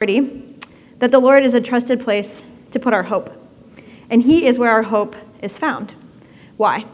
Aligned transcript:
that 0.00 1.10
the 1.10 1.20
Lord 1.20 1.44
is 1.44 1.52
a 1.52 1.60
trusted 1.60 2.00
place 2.00 2.46
to 2.70 2.80
put 2.80 2.94
our 2.94 3.02
hope. 3.02 3.30
And 4.08 4.22
He 4.22 4.46
is 4.46 4.58
where 4.58 4.70
our 4.70 4.84
hope 4.84 5.14
is 5.42 5.58
found. 5.58 5.94
Why? 6.56 6.86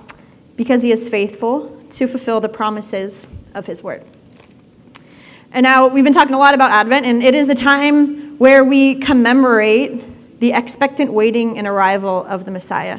Because 0.57 0.83
He 0.83 0.91
is 0.91 1.09
faithful 1.09 1.81
to 1.93 2.09
fulfill 2.09 2.41
the 2.41 2.49
promises 2.49 3.29
of 3.55 3.67
His 3.67 3.81
word. 3.81 4.03
And 5.53 5.63
now 5.63 5.87
we've 5.87 6.03
been 6.03 6.13
talking 6.13 6.35
a 6.35 6.39
lot 6.39 6.53
about 6.53 6.73
Advent, 6.73 7.07
and 7.07 7.23
it 7.23 7.37
is 7.37 7.47
the 7.47 7.55
time 7.55 8.39
where 8.39 8.65
we 8.65 8.97
commemorate 8.97 10.41
the 10.41 10.53
expectant 10.53 11.13
waiting 11.13 11.59
and 11.59 11.69
arrival 11.69 12.25
of 12.25 12.45
the 12.45 12.51
Messiah 12.51 12.99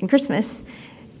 in 0.00 0.06
Christmas. 0.06 0.64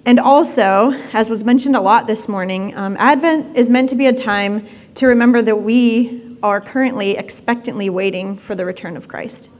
And 0.04 0.20
also, 0.20 0.92
as 1.14 1.30
was 1.30 1.42
mentioned 1.42 1.74
a 1.74 1.80
lot 1.80 2.06
this 2.06 2.28
morning, 2.28 2.76
um, 2.76 2.98
Advent 2.98 3.56
is 3.56 3.70
meant 3.70 3.88
to 3.88 3.96
be 3.96 4.04
a 4.04 4.12
time 4.12 4.66
to 4.96 5.06
remember 5.06 5.40
that 5.40 5.56
we 5.56 6.25
are 6.46 6.60
currently 6.60 7.16
expectantly 7.16 7.90
waiting 7.90 8.36
for 8.36 8.54
the 8.54 8.64
return 8.64 8.96
of 8.96 9.08
Christ. 9.08 9.50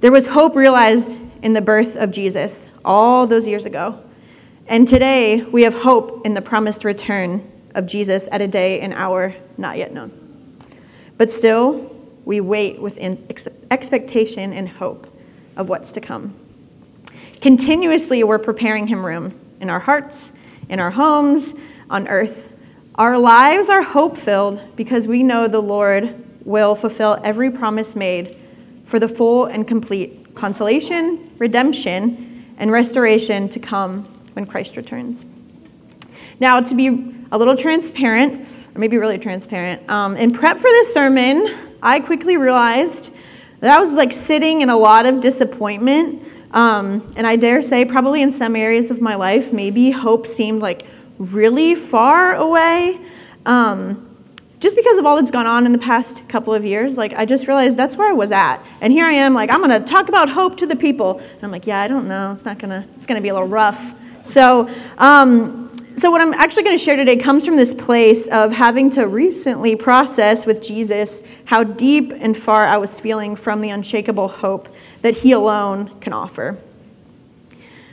There 0.00 0.12
was 0.12 0.28
hope 0.28 0.54
realized 0.54 1.18
in 1.42 1.54
the 1.54 1.62
birth 1.62 1.96
of 1.96 2.10
Jesus 2.10 2.68
all 2.84 3.26
those 3.26 3.48
years 3.48 3.64
ago. 3.64 4.02
And 4.66 4.86
today, 4.86 5.42
we 5.42 5.62
have 5.62 5.72
hope 5.72 6.26
in 6.26 6.34
the 6.34 6.42
promised 6.42 6.84
return 6.84 7.50
of 7.74 7.86
Jesus 7.86 8.28
at 8.30 8.42
a 8.42 8.46
day 8.46 8.80
and 8.80 8.92
hour 8.92 9.34
not 9.56 9.78
yet 9.78 9.94
known. 9.94 10.12
But 11.16 11.30
still, 11.30 11.96
we 12.26 12.42
wait 12.42 12.78
with 12.78 12.98
expectation 13.70 14.52
and 14.52 14.68
hope 14.68 15.06
of 15.56 15.70
what's 15.70 15.92
to 15.92 16.00
come. 16.02 16.34
Continuously, 17.40 18.22
we're 18.22 18.38
preparing 18.38 18.88
Him 18.88 19.06
room 19.06 19.38
in 19.62 19.70
our 19.70 19.80
hearts, 19.80 20.32
in 20.68 20.78
our 20.78 20.90
homes, 20.90 21.54
on 21.88 22.06
earth, 22.08 22.52
our 22.98 23.18
lives 23.18 23.68
are 23.68 23.82
hope 23.82 24.16
filled 24.16 24.60
because 24.74 25.06
we 25.06 25.22
know 25.22 25.48
the 25.48 25.60
Lord 25.60 26.24
will 26.46 26.74
fulfill 26.74 27.18
every 27.22 27.50
promise 27.50 27.94
made 27.94 28.36
for 28.84 28.98
the 28.98 29.08
full 29.08 29.44
and 29.44 29.68
complete 29.68 30.34
consolation, 30.34 31.30
redemption, 31.38 32.54
and 32.56 32.72
restoration 32.72 33.48
to 33.50 33.58
come 33.58 34.04
when 34.32 34.46
Christ 34.46 34.76
returns. 34.76 35.26
Now, 36.40 36.60
to 36.60 36.74
be 36.74 37.12
a 37.32 37.36
little 37.36 37.56
transparent, 37.56 38.48
or 38.74 38.78
maybe 38.78 38.96
really 38.96 39.18
transparent, 39.18 39.88
um, 39.90 40.16
in 40.16 40.32
prep 40.32 40.56
for 40.56 40.70
this 40.70 40.94
sermon, 40.94 41.54
I 41.82 42.00
quickly 42.00 42.36
realized 42.36 43.12
that 43.60 43.76
I 43.76 43.80
was 43.80 43.94
like 43.94 44.12
sitting 44.12 44.60
in 44.60 44.70
a 44.70 44.76
lot 44.76 45.06
of 45.06 45.20
disappointment. 45.20 46.22
Um, 46.52 47.06
and 47.16 47.26
I 47.26 47.36
dare 47.36 47.60
say, 47.60 47.84
probably 47.84 48.22
in 48.22 48.30
some 48.30 48.56
areas 48.56 48.90
of 48.90 49.00
my 49.02 49.16
life, 49.16 49.52
maybe 49.52 49.90
hope 49.90 50.26
seemed 50.26 50.62
like 50.62 50.86
really 51.18 51.74
far 51.74 52.34
away. 52.34 53.00
Um, 53.44 54.02
just 54.58 54.74
because 54.74 54.98
of 54.98 55.06
all 55.06 55.16
that's 55.16 55.30
gone 55.30 55.46
on 55.46 55.66
in 55.66 55.72
the 55.72 55.78
past 55.78 56.28
couple 56.28 56.54
of 56.54 56.64
years, 56.64 56.96
like 56.96 57.12
I 57.12 57.24
just 57.24 57.46
realized 57.46 57.76
that's 57.76 57.96
where 57.96 58.08
I 58.08 58.12
was 58.12 58.32
at. 58.32 58.58
And 58.80 58.92
here 58.92 59.04
I 59.04 59.12
am, 59.12 59.34
like, 59.34 59.50
I'm 59.50 59.60
gonna 59.60 59.80
talk 59.80 60.08
about 60.08 60.28
hope 60.30 60.56
to 60.58 60.66
the 60.66 60.76
people. 60.76 61.18
And 61.18 61.44
I'm 61.44 61.50
like, 61.50 61.66
yeah, 61.66 61.80
I 61.80 61.88
don't 61.88 62.08
know. 62.08 62.32
It's 62.32 62.44
not 62.44 62.58
gonna, 62.58 62.86
it's 62.96 63.06
gonna 63.06 63.20
be 63.20 63.28
a 63.28 63.34
little 63.34 63.48
rough. 63.48 63.94
So, 64.24 64.68
um, 64.98 65.70
so 65.96 66.10
what 66.10 66.20
I'm 66.20 66.34
actually 66.34 66.64
gonna 66.64 66.78
share 66.78 66.96
today 66.96 67.16
comes 67.16 67.44
from 67.44 67.56
this 67.56 67.74
place 67.74 68.28
of 68.28 68.52
having 68.52 68.90
to 68.90 69.06
recently 69.06 69.76
process 69.76 70.46
with 70.46 70.62
Jesus 70.62 71.22
how 71.44 71.62
deep 71.62 72.12
and 72.14 72.36
far 72.36 72.66
I 72.66 72.78
was 72.78 72.98
feeling 72.98 73.36
from 73.36 73.60
the 73.60 73.70
unshakable 73.70 74.28
hope 74.28 74.68
that 75.02 75.18
He 75.18 75.32
alone 75.32 76.00
can 76.00 76.12
offer 76.12 76.58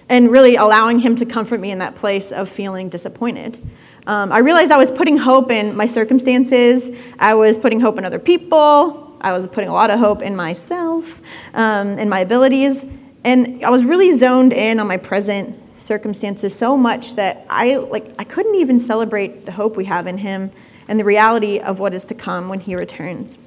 and 0.10 0.32
really 0.32 0.56
allowing 0.56 1.00
him 1.00 1.16
to 1.18 1.26
comfort 1.26 1.60
me 1.60 1.72
in 1.72 1.80
that 1.80 1.96
place 1.96 2.32
of 2.32 2.50
feeling 2.50 2.90
disappointed. 2.90 3.58
Um, 4.06 4.32
I 4.32 4.40
realized 4.40 4.72
I 4.72 4.78
was 4.78 4.92
putting 4.92 5.18
hope 5.18 5.50
in 5.50 5.76
my 5.76 5.86
circumstances, 5.86 6.92
I 7.20 7.36
was 7.36 7.58
putting 7.58 7.80
hope 7.80 7.98
in 7.98 8.06
other 8.06 8.20
people, 8.20 9.18
I 9.22 9.32
was 9.32 9.48
putting 9.48 9.70
a 9.70 9.74
lot 9.74 9.90
of 9.90 10.00
hope 10.00 10.22
in 10.22 10.36
myself 10.36 11.22
um, 11.56 11.88
and 11.98 12.10
my 12.10 12.20
abilities, 12.20 12.86
and 13.24 13.64
I 13.64 13.70
was 13.70 13.86
really 13.86 14.12
zoned 14.12 14.52
in 14.52 14.80
on 14.80 14.88
my 14.88 14.98
present 14.98 15.58
circumstances 15.80 16.54
so 16.56 16.78
much 16.78 17.16
that 17.16 17.46
I 17.50 17.78
like 17.78 18.14
I 18.20 18.24
couldn't 18.24 18.56
even 18.56 18.80
celebrate 18.80 19.46
the 19.46 19.52
hope 19.52 19.76
we 19.76 19.86
have 19.86 20.08
in 20.08 20.18
him 20.18 20.52
and 20.88 21.00
the 21.00 21.06
reality 21.06 21.60
of 21.60 21.80
what 21.80 21.94
is 21.94 22.06
to 22.06 22.16
come 22.16 22.50
when 22.50 22.60
he 22.60 22.76
returns. 22.76 23.38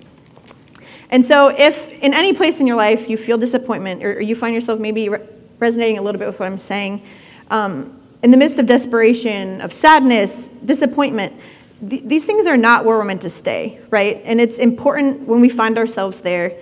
And 1.10 1.24
so 1.24 1.48
if 1.48 1.90
in 1.90 2.14
any 2.14 2.32
place 2.32 2.60
in 2.60 2.66
your 2.66 2.76
life 2.76 3.08
you 3.08 3.16
feel 3.16 3.38
disappointment 3.38 4.02
or, 4.02 4.20
you 4.20 4.34
find 4.34 4.54
yourself 4.54 4.80
maybe 4.80 5.08
resonating 5.58 5.98
a 5.98 6.02
little 6.02 6.18
bit 6.18 6.26
with 6.26 6.40
what 6.40 6.46
I'm 6.46 6.58
saying. 6.58 7.02
Um, 7.50 8.00
in 8.22 8.30
the 8.30 8.36
midst 8.36 8.58
of 8.58 8.66
desperation, 8.66 9.60
of 9.60 9.72
sadness, 9.72 10.48
disappointment, 10.48 11.40
th- 11.88 12.02
these 12.02 12.24
things 12.24 12.46
are 12.46 12.56
not 12.56 12.84
where 12.84 12.96
we're 12.96 13.04
meant 13.04 13.22
to 13.22 13.30
stay, 13.30 13.80
right? 13.90 14.20
And 14.24 14.40
it's 14.40 14.58
important 14.58 15.28
when 15.28 15.40
we 15.40 15.48
find 15.48 15.78
ourselves 15.78 16.20
there 16.20 16.56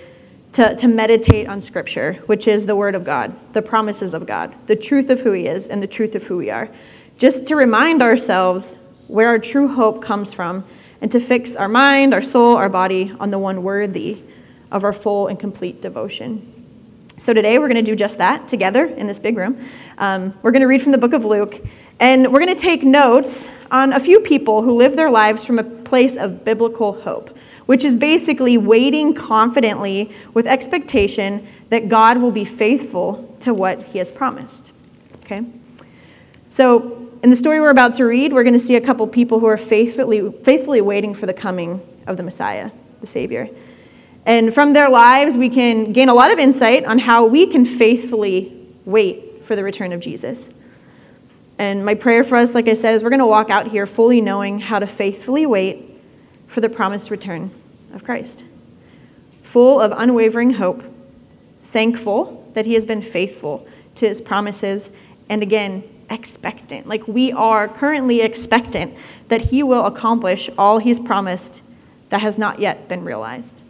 to, 0.53 0.77
to 0.77 0.87
meditate 0.87 1.49
on 1.49 1.61
Scripture, 1.63 2.15
which 2.27 2.47
is 2.47 2.67
the 2.67 2.77
Word 2.77 2.95
of 2.95 3.05
God, 3.05 3.35
the 3.53 3.63
promises 3.63 4.15
of 4.15 4.27
God, 4.27 4.55
the 4.67 4.77
truth 4.77 5.11
of 5.11 5.21
who 5.21 5.33
He 5.33 5.47
is, 5.47 5.67
and 5.67 5.83
the 5.83 5.87
truth 5.87 6.15
of 6.15 6.25
who 6.25 6.37
we 6.37 6.51
are. 6.51 6.69
Just 7.19 7.47
to 7.49 7.57
remind 7.57 8.03
ourselves 8.03 8.77
where 9.09 9.29
our 9.29 9.39
true 9.39 9.69
hope 9.69 10.03
comes 10.03 10.33
from 10.33 10.65
and 11.01 11.11
to 11.13 11.21
fix 11.21 11.57
our 11.57 11.69
mind, 11.69 12.15
our 12.15 12.23
soul, 12.23 12.57
our 12.57 12.69
body 12.69 13.13
on 13.19 13.31
the 13.31 13.39
one 13.39 13.63
worthy 13.63 14.23
of 14.71 14.85
our 14.85 14.93
full 14.93 15.27
and 15.27 15.39
complete 15.39 15.83
devotion. 15.83 16.54
So 17.25 17.33
today 17.33 17.59
we're 17.59 17.69
going 17.69 17.83
to 17.83 17.91
do 17.91 17.97
just 17.97 18.19
that 18.19 18.49
together 18.49 18.85
in 18.85 19.07
this 19.07 19.19
big 19.19 19.39
room. 19.39 19.59
Um, 19.97 20.39
we're 20.43 20.51
going 20.51 20.61
to 20.61 20.69
read 20.69 20.83
from 20.83 20.93
the 20.93 20.99
book 20.99 21.15
of 21.15 21.25
Luke, 21.25 21.59
and 21.99 22.31
we're 22.31 22.45
going 22.45 22.55
to 22.55 22.63
take 22.63 22.83
notes 22.83 23.49
on 23.71 23.95
a 23.95 23.99
few 23.99 24.21
people 24.21 24.61
who 24.61 24.73
live 24.73 24.95
their 24.95 25.11
lives 25.11 25.43
from 25.43 25.59
a 25.59 25.65
place 25.65 26.19
of 26.19 26.45
biblical 26.45 27.01
hope, 27.01 27.35
which 27.65 27.83
is 27.83 27.97
basically 27.97 28.59
waiting 28.59 29.15
confidently 29.15 30.13
with 30.35 30.47
expectation 30.47 31.47
that 31.71 31.89
God 31.89 32.21
will 32.21 32.31
be 32.31 32.45
faithful 32.45 33.35
to 33.41 33.55
what 33.55 33.83
he 33.85 33.97
has 34.01 34.13
promised. 34.13 34.71
Okay? 35.25 35.47
So 36.51 37.09
in 37.23 37.31
the 37.31 37.37
story 37.37 37.59
we're 37.59 37.71
about 37.71 37.95
to 37.95 38.05
read, 38.05 38.35
we're 38.35 38.45
going 38.45 38.53
to 38.53 38.59
see 38.59 38.77
a 38.77 38.83
couple 38.83 39.07
people 39.07 39.41
who 39.41 39.47
are 39.47 39.57
faithfully, 39.57 40.31
faithfully 40.31 40.83
waiting 40.83 41.15
for 41.15 41.25
the 41.25 41.33
coming 41.33 41.81
of 42.07 42.19
the 42.19 42.23
Messiah, 42.23 42.71
the 43.01 43.07
Savior. 43.07 43.49
And 44.27 44.55
from 44.55 44.73
their 44.73 44.89
lives, 44.89 45.37
we 45.37 45.51
can 45.51 45.93
gain 45.93 46.09
a 46.09 46.15
lot 46.15 46.33
of 46.33 46.39
insight 46.39 46.85
on 46.85 46.99
how 46.99 47.27
we 47.27 47.47
can 47.47 47.67
faithfully 47.67 48.67
wait 48.85 49.45
for 49.45 49.55
the 49.55 49.63
return 49.63 49.93
of 49.93 50.01
Jesus. 50.01 50.49
And 51.59 51.85
my 51.85 51.95
prayer 51.95 52.25
for 52.25 52.37
us, 52.37 52.55
like 52.55 52.67
I 52.67 52.75
said, 52.75 52.95
is 52.95 53.05
we're 53.05 53.11
going 53.11 53.21
to 53.21 53.27
walk 53.27 53.51
out 53.51 53.69
here 53.69 53.87
fully 53.87 54.21
knowing 54.21 54.61
how 54.61 54.79
to 54.79 54.87
faithfully 54.87 55.47
wait 55.47 55.91
for 56.47 56.61
the 56.61 56.69
promised 56.69 57.11
return 57.11 57.51
of 57.93 58.05
Christ. 58.05 58.45
Full 59.43 59.81
of 59.81 59.93
unwavering 59.93 60.55
hope, 60.55 60.83
thankful 61.63 62.51
that 62.55 62.67
He 62.67 62.75
has 62.75 62.87
been 62.87 63.03
faithful 63.03 63.67
to 63.97 64.09
His 64.09 64.21
promises, 64.21 64.91
and 65.29 65.43
again, 65.43 65.85
expectant. 66.11 66.87
Like 66.87 67.07
we 67.07 67.31
are 67.31 67.69
currently 67.69 68.21
expectant 68.21 68.95
that 69.29 69.43
He 69.43 69.63
will 69.63 69.85
accomplish 69.85 70.49
all 70.57 70.79
He's 70.79 70.99
promised 70.99 71.63
that 72.09 72.21
has 72.21 72.39
not 72.39 72.59
yet 72.59 72.89
been 72.89 73.05
realized. 73.05 73.64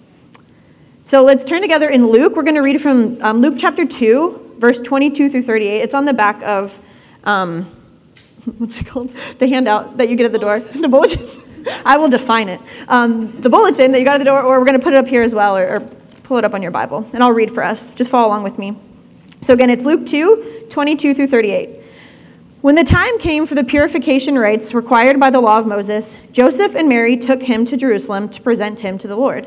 So 1.07 1.23
let's 1.23 1.45
turn 1.45 1.61
together 1.61 1.91
in 1.91 2.07
Luke. 2.07 2.35
We're 2.35 2.45
going 2.45 2.55
to 2.55 2.63
read 2.63 2.81
from 2.81 3.21
um, 3.21 3.43
Luke 3.43 3.57
chapter 3.59 3.85
2, 3.85 4.57
verse 4.59 4.81
22 4.81 5.29
through 5.29 5.43
38. 5.43 5.83
It's 5.83 5.95
on 5.95 6.07
the 6.07 6.15
back 6.15 6.43
of, 6.43 6.81
um, 7.25 7.65
what's 8.57 8.81
it 8.81 8.87
called? 8.87 9.15
The 9.39 9.47
handout 9.47 9.99
that 9.99 10.09
you 10.09 10.17
get 10.17 10.25
at 10.25 10.33
the 10.33 10.39
door. 10.39 10.61
The 10.61 10.89
bulletin. 10.89 11.23
I 11.85 11.99
will 11.99 12.09
define 12.09 12.49
it. 12.49 12.61
Um, 12.89 13.39
the 13.39 13.51
bulletin 13.51 13.93
that 13.93 13.99
you 13.99 14.07
got 14.07 14.15
at 14.15 14.19
the 14.19 14.25
door, 14.25 14.43
or 14.43 14.59
we're 14.59 14.65
going 14.65 14.79
to 14.79 14.83
put 14.83 14.95
it 14.95 14.97
up 14.97 15.07
here 15.07 15.23
as 15.23 15.35
well, 15.35 15.59
or, 15.59 15.77
or 15.77 15.81
pull 16.23 16.39
it 16.39 16.45
up 16.45 16.55
on 16.55 16.63
your 16.63 16.71
Bible. 16.71 17.07
And 17.13 17.23
I'll 17.23 17.33
read 17.33 17.51
for 17.51 17.63
us. 17.63 17.95
Just 17.95 18.11
follow 18.11 18.29
along 18.29 18.43
with 18.43 18.59
me. 18.59 18.75
So 19.43 19.53
again, 19.53 19.69
it's 19.69 19.85
Luke 19.85 20.07
2, 20.07 20.69
22 20.71 21.13
through 21.13 21.27
38. 21.27 21.83
When 22.63 22.77
the 22.77 22.85
time 22.85 23.19
came 23.19 23.45
for 23.45 23.55
the 23.55 23.65
purification 23.65 24.37
rites 24.37 24.73
required 24.73 25.21
by 25.21 25.29
the 25.29 25.41
law 25.41 25.59
of 25.59 25.67
Moses, 25.67 26.19
Joseph 26.33 26.75
and 26.75 26.89
Mary 26.89 27.19
took 27.19 27.43
him 27.43 27.67
to 27.67 27.77
Jerusalem 27.77 28.31
to 28.31 28.41
present 28.41 28.81
him 28.81 28.97
to 28.97 29.07
the 29.07 29.17
Lord. 29.17 29.47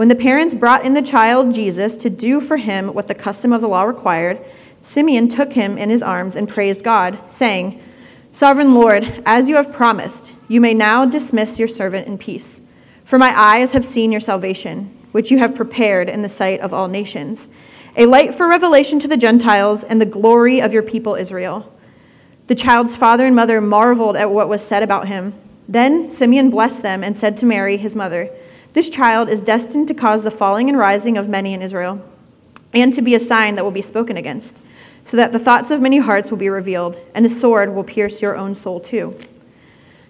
When 0.00 0.08
the 0.08 0.14
parents 0.14 0.54
brought 0.54 0.86
in 0.86 0.94
the 0.94 1.02
child 1.02 1.52
Jesus 1.52 1.94
to 1.96 2.08
do 2.08 2.40
for 2.40 2.56
him 2.56 2.94
what 2.94 3.06
the 3.06 3.14
custom 3.14 3.52
of 3.52 3.60
the 3.60 3.68
law 3.68 3.82
required, 3.82 4.42
Simeon 4.80 5.28
took 5.28 5.52
him 5.52 5.76
in 5.76 5.90
his 5.90 6.02
arms 6.02 6.36
and 6.36 6.48
praised 6.48 6.82
God, 6.82 7.18
saying, 7.30 7.82
Sovereign 8.32 8.72
Lord, 8.72 9.22
as 9.26 9.50
you 9.50 9.56
have 9.56 9.74
promised, 9.74 10.32
you 10.48 10.58
may 10.58 10.72
now 10.72 11.04
dismiss 11.04 11.58
your 11.58 11.68
servant 11.68 12.06
in 12.06 12.16
peace. 12.16 12.62
For 13.04 13.18
my 13.18 13.38
eyes 13.38 13.72
have 13.74 13.84
seen 13.84 14.10
your 14.10 14.22
salvation, 14.22 14.84
which 15.12 15.30
you 15.30 15.36
have 15.36 15.54
prepared 15.54 16.08
in 16.08 16.22
the 16.22 16.30
sight 16.30 16.60
of 16.60 16.72
all 16.72 16.88
nations, 16.88 17.50
a 17.94 18.06
light 18.06 18.32
for 18.32 18.48
revelation 18.48 19.00
to 19.00 19.08
the 19.08 19.18
Gentiles 19.18 19.84
and 19.84 20.00
the 20.00 20.06
glory 20.06 20.62
of 20.62 20.72
your 20.72 20.82
people 20.82 21.14
Israel. 21.14 21.70
The 22.46 22.54
child's 22.54 22.96
father 22.96 23.26
and 23.26 23.36
mother 23.36 23.60
marveled 23.60 24.16
at 24.16 24.30
what 24.30 24.48
was 24.48 24.66
said 24.66 24.82
about 24.82 25.08
him. 25.08 25.34
Then 25.68 26.08
Simeon 26.08 26.48
blessed 26.48 26.80
them 26.80 27.04
and 27.04 27.14
said 27.14 27.36
to 27.36 27.44
Mary, 27.44 27.76
his 27.76 27.94
mother, 27.94 28.30
This 28.72 28.88
child 28.88 29.28
is 29.28 29.40
destined 29.40 29.88
to 29.88 29.94
cause 29.94 30.22
the 30.22 30.30
falling 30.30 30.68
and 30.68 30.78
rising 30.78 31.16
of 31.16 31.28
many 31.28 31.54
in 31.54 31.62
Israel, 31.62 32.04
and 32.72 32.92
to 32.92 33.02
be 33.02 33.14
a 33.14 33.20
sign 33.20 33.56
that 33.56 33.64
will 33.64 33.70
be 33.72 33.82
spoken 33.82 34.16
against, 34.16 34.62
so 35.04 35.16
that 35.16 35.32
the 35.32 35.38
thoughts 35.40 35.70
of 35.70 35.80
many 35.80 35.98
hearts 35.98 36.30
will 36.30 36.38
be 36.38 36.48
revealed, 36.48 36.96
and 37.14 37.26
a 37.26 37.28
sword 37.28 37.74
will 37.74 37.82
pierce 37.82 38.22
your 38.22 38.36
own 38.36 38.54
soul 38.54 38.78
too. 38.78 39.16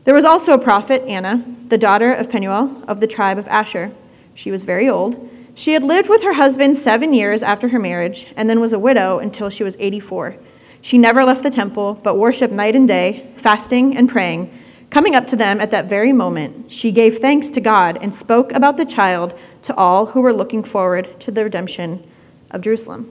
There 0.05 0.15
was 0.15 0.25
also 0.25 0.53
a 0.53 0.59
prophet, 0.59 1.03
Anna, 1.05 1.43
the 1.69 1.79
daughter 1.79 2.13
of 2.13 2.31
Penuel 2.31 2.83
of 2.87 3.01
the 3.01 3.07
tribe 3.07 3.39
of 3.39 3.49
Asher. 3.49 3.93
She 4.35 4.51
was 4.51 4.65
very 4.65 4.89
old. 4.89 5.29
She 5.55 5.73
had 5.73 5.83
lived 5.83 6.09
with 6.09 6.23
her 6.23 6.35
husband 6.35 6.77
seven 6.77 7.15
years 7.15 7.43
after 7.43 7.69
her 7.69 7.79
marriage, 7.79 8.27
and 8.37 8.49
then 8.49 8.61
was 8.61 8.73
a 8.73 8.79
widow 8.79 9.19
until 9.19 9.51
she 9.51 9.65
was 9.65 9.77
84. 9.79 10.37
She 10.83 10.99
never 10.99 11.25
left 11.25 11.43
the 11.43 11.51
temple, 11.51 12.01
but 12.03 12.17
worshiped 12.17 12.53
night 12.53 12.77
and 12.77 12.89
day, 12.89 13.31
fasting 13.37 13.97
and 13.97 14.09
praying. 14.09 14.51
Coming 14.91 15.15
up 15.15 15.29
to 15.29 15.37
them 15.37 15.61
at 15.61 15.71
that 15.71 15.87
very 15.87 16.13
moment, 16.13 16.73
she 16.73 16.91
gave 16.91 17.19
thanks 17.19 17.49
to 17.51 17.61
God 17.61 17.97
and 18.03 18.13
spoke 18.13 18.53
about 18.53 18.77
the 18.77 18.85
child 18.85 19.39
to 19.63 19.75
all 19.77 20.07
who 20.07 20.21
were 20.21 20.33
looking 20.33 20.65
forward 20.65 21.21
to 21.21 21.31
the 21.31 21.45
redemption 21.45 22.03
of 22.51 22.63
Jerusalem. 22.63 23.09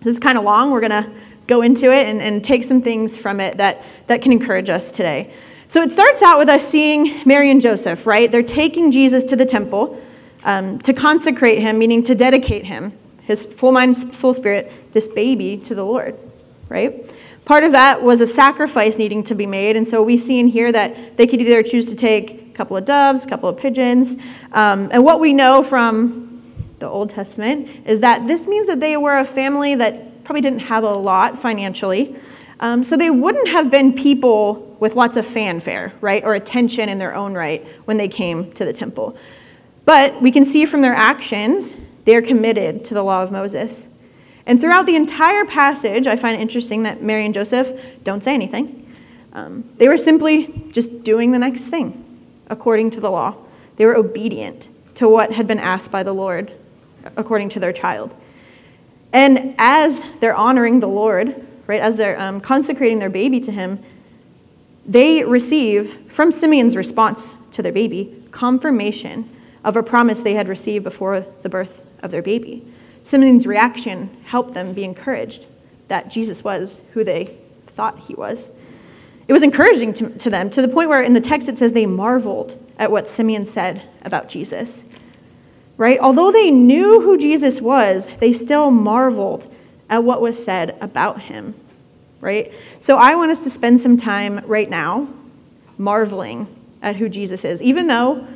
This 0.00 0.14
is 0.14 0.18
kind 0.18 0.36
of 0.36 0.42
long. 0.42 0.72
We're 0.72 0.80
going 0.80 1.04
to 1.04 1.10
go 1.46 1.62
into 1.62 1.92
it 1.92 2.06
and, 2.06 2.20
and 2.20 2.44
take 2.44 2.64
some 2.64 2.82
things 2.82 3.16
from 3.16 3.38
it 3.38 3.58
that, 3.58 3.84
that 4.08 4.20
can 4.20 4.32
encourage 4.32 4.68
us 4.68 4.90
today. 4.90 5.32
So 5.68 5.80
it 5.82 5.92
starts 5.92 6.22
out 6.22 6.38
with 6.38 6.48
us 6.48 6.66
seeing 6.66 7.20
Mary 7.24 7.50
and 7.50 7.62
Joseph, 7.62 8.04
right? 8.04 8.30
They're 8.30 8.42
taking 8.42 8.90
Jesus 8.90 9.22
to 9.24 9.36
the 9.36 9.46
temple 9.46 10.00
um, 10.42 10.78
to 10.80 10.92
consecrate 10.92 11.60
him, 11.60 11.78
meaning 11.78 12.02
to 12.04 12.14
dedicate 12.14 12.66
him, 12.66 12.92
his 13.22 13.44
full 13.44 13.72
mind, 13.72 13.96
full 14.14 14.34
spirit, 14.34 14.72
this 14.92 15.08
baby 15.08 15.56
to 15.58 15.74
the 15.74 15.84
Lord, 15.84 16.16
right? 16.68 17.14
Part 17.46 17.62
of 17.62 17.72
that 17.72 18.02
was 18.02 18.20
a 18.20 18.26
sacrifice 18.26 18.98
needing 18.98 19.22
to 19.24 19.34
be 19.34 19.46
made, 19.46 19.76
and 19.76 19.86
so 19.86 20.02
we 20.02 20.18
see 20.18 20.40
in 20.40 20.48
here 20.48 20.70
that 20.72 21.16
they 21.16 21.28
could 21.28 21.40
either 21.40 21.62
choose 21.62 21.86
to 21.86 21.94
take 21.94 22.32
a 22.32 22.52
couple 22.54 22.76
of 22.76 22.84
doves, 22.84 23.24
a 23.24 23.28
couple 23.28 23.48
of 23.48 23.56
pigeons, 23.56 24.16
um, 24.50 24.88
and 24.92 25.04
what 25.04 25.20
we 25.20 25.32
know 25.32 25.62
from 25.62 26.42
the 26.80 26.88
Old 26.88 27.08
Testament 27.08 27.68
is 27.86 28.00
that 28.00 28.26
this 28.26 28.48
means 28.48 28.66
that 28.66 28.80
they 28.80 28.96
were 28.96 29.16
a 29.16 29.24
family 29.24 29.76
that 29.76 30.24
probably 30.24 30.40
didn't 30.40 30.58
have 30.58 30.82
a 30.82 30.92
lot 30.92 31.38
financially. 31.38 32.16
Um, 32.58 32.82
so 32.82 32.96
they 32.96 33.10
wouldn't 33.10 33.48
have 33.48 33.70
been 33.70 33.92
people 33.92 34.76
with 34.80 34.96
lots 34.96 35.16
of 35.16 35.24
fanfare, 35.24 35.92
right, 36.00 36.24
or 36.24 36.34
attention 36.34 36.88
in 36.88 36.98
their 36.98 37.14
own 37.14 37.34
right 37.34 37.66
when 37.84 37.96
they 37.96 38.08
came 38.08 38.50
to 38.52 38.64
the 38.64 38.72
temple. 38.72 39.16
But 39.84 40.20
we 40.20 40.32
can 40.32 40.44
see 40.44 40.66
from 40.66 40.80
their 40.82 40.94
actions, 40.94 41.76
they're 42.06 42.22
committed 42.22 42.84
to 42.86 42.94
the 42.94 43.02
law 43.02 43.22
of 43.22 43.30
Moses. 43.30 43.88
And 44.46 44.60
throughout 44.60 44.86
the 44.86 44.94
entire 44.94 45.44
passage, 45.44 46.06
I 46.06 46.16
find 46.16 46.38
it 46.38 46.40
interesting 46.40 46.84
that 46.84 47.02
Mary 47.02 47.24
and 47.24 47.34
Joseph 47.34 48.04
don't 48.04 48.22
say 48.22 48.32
anything. 48.32 48.82
Um, 49.32 49.68
they 49.76 49.88
were 49.88 49.98
simply 49.98 50.70
just 50.70 51.02
doing 51.02 51.32
the 51.32 51.38
next 51.38 51.68
thing 51.68 52.02
according 52.48 52.90
to 52.92 53.00
the 53.00 53.10
law. 53.10 53.36
They 53.76 53.84
were 53.84 53.96
obedient 53.96 54.68
to 54.94 55.08
what 55.08 55.32
had 55.32 55.46
been 55.46 55.58
asked 55.58 55.90
by 55.90 56.02
the 56.02 56.12
Lord 56.12 56.52
according 57.16 57.50
to 57.50 57.60
their 57.60 57.72
child. 57.72 58.14
And 59.12 59.54
as 59.58 60.04
they're 60.20 60.34
honoring 60.34 60.80
the 60.80 60.88
Lord, 60.88 61.46
right, 61.66 61.80
as 61.80 61.96
they're 61.96 62.20
um, 62.20 62.40
consecrating 62.40 62.98
their 62.98 63.10
baby 63.10 63.40
to 63.40 63.52
Him, 63.52 63.80
they 64.86 65.24
receive 65.24 65.92
from 66.10 66.30
Simeon's 66.30 66.76
response 66.76 67.34
to 67.52 67.62
their 67.62 67.72
baby 67.72 68.22
confirmation 68.30 69.28
of 69.64 69.76
a 69.76 69.82
promise 69.82 70.20
they 70.20 70.34
had 70.34 70.48
received 70.48 70.84
before 70.84 71.20
the 71.42 71.48
birth 71.48 71.84
of 72.02 72.10
their 72.10 72.22
baby. 72.22 72.64
Simeon's 73.06 73.46
reaction 73.46 74.10
helped 74.24 74.52
them 74.52 74.72
be 74.72 74.82
encouraged 74.82 75.46
that 75.86 76.10
Jesus 76.10 76.42
was 76.42 76.80
who 76.92 77.04
they 77.04 77.36
thought 77.68 78.00
he 78.00 78.16
was. 78.16 78.50
It 79.28 79.32
was 79.32 79.44
encouraging 79.44 79.94
to, 79.94 80.10
to 80.10 80.28
them 80.28 80.50
to 80.50 80.60
the 80.60 80.66
point 80.66 80.88
where 80.88 81.00
in 81.00 81.14
the 81.14 81.20
text 81.20 81.48
it 81.48 81.56
says 81.56 81.72
they 81.72 81.86
marveled 81.86 82.60
at 82.80 82.90
what 82.90 83.08
Simeon 83.08 83.44
said 83.44 83.80
about 84.02 84.28
Jesus. 84.28 84.84
Right? 85.76 86.00
Although 86.00 86.32
they 86.32 86.50
knew 86.50 87.00
who 87.00 87.16
Jesus 87.16 87.60
was, 87.60 88.08
they 88.18 88.32
still 88.32 88.72
marveled 88.72 89.54
at 89.88 90.02
what 90.02 90.20
was 90.20 90.44
said 90.44 90.76
about 90.80 91.22
him. 91.22 91.54
Right? 92.20 92.52
So 92.80 92.96
I 92.96 93.14
want 93.14 93.30
us 93.30 93.44
to 93.44 93.50
spend 93.50 93.78
some 93.78 93.96
time 93.96 94.44
right 94.46 94.68
now 94.68 95.06
marveling 95.78 96.48
at 96.82 96.96
who 96.96 97.08
Jesus 97.08 97.44
is, 97.44 97.62
even 97.62 97.86
though 97.86 98.26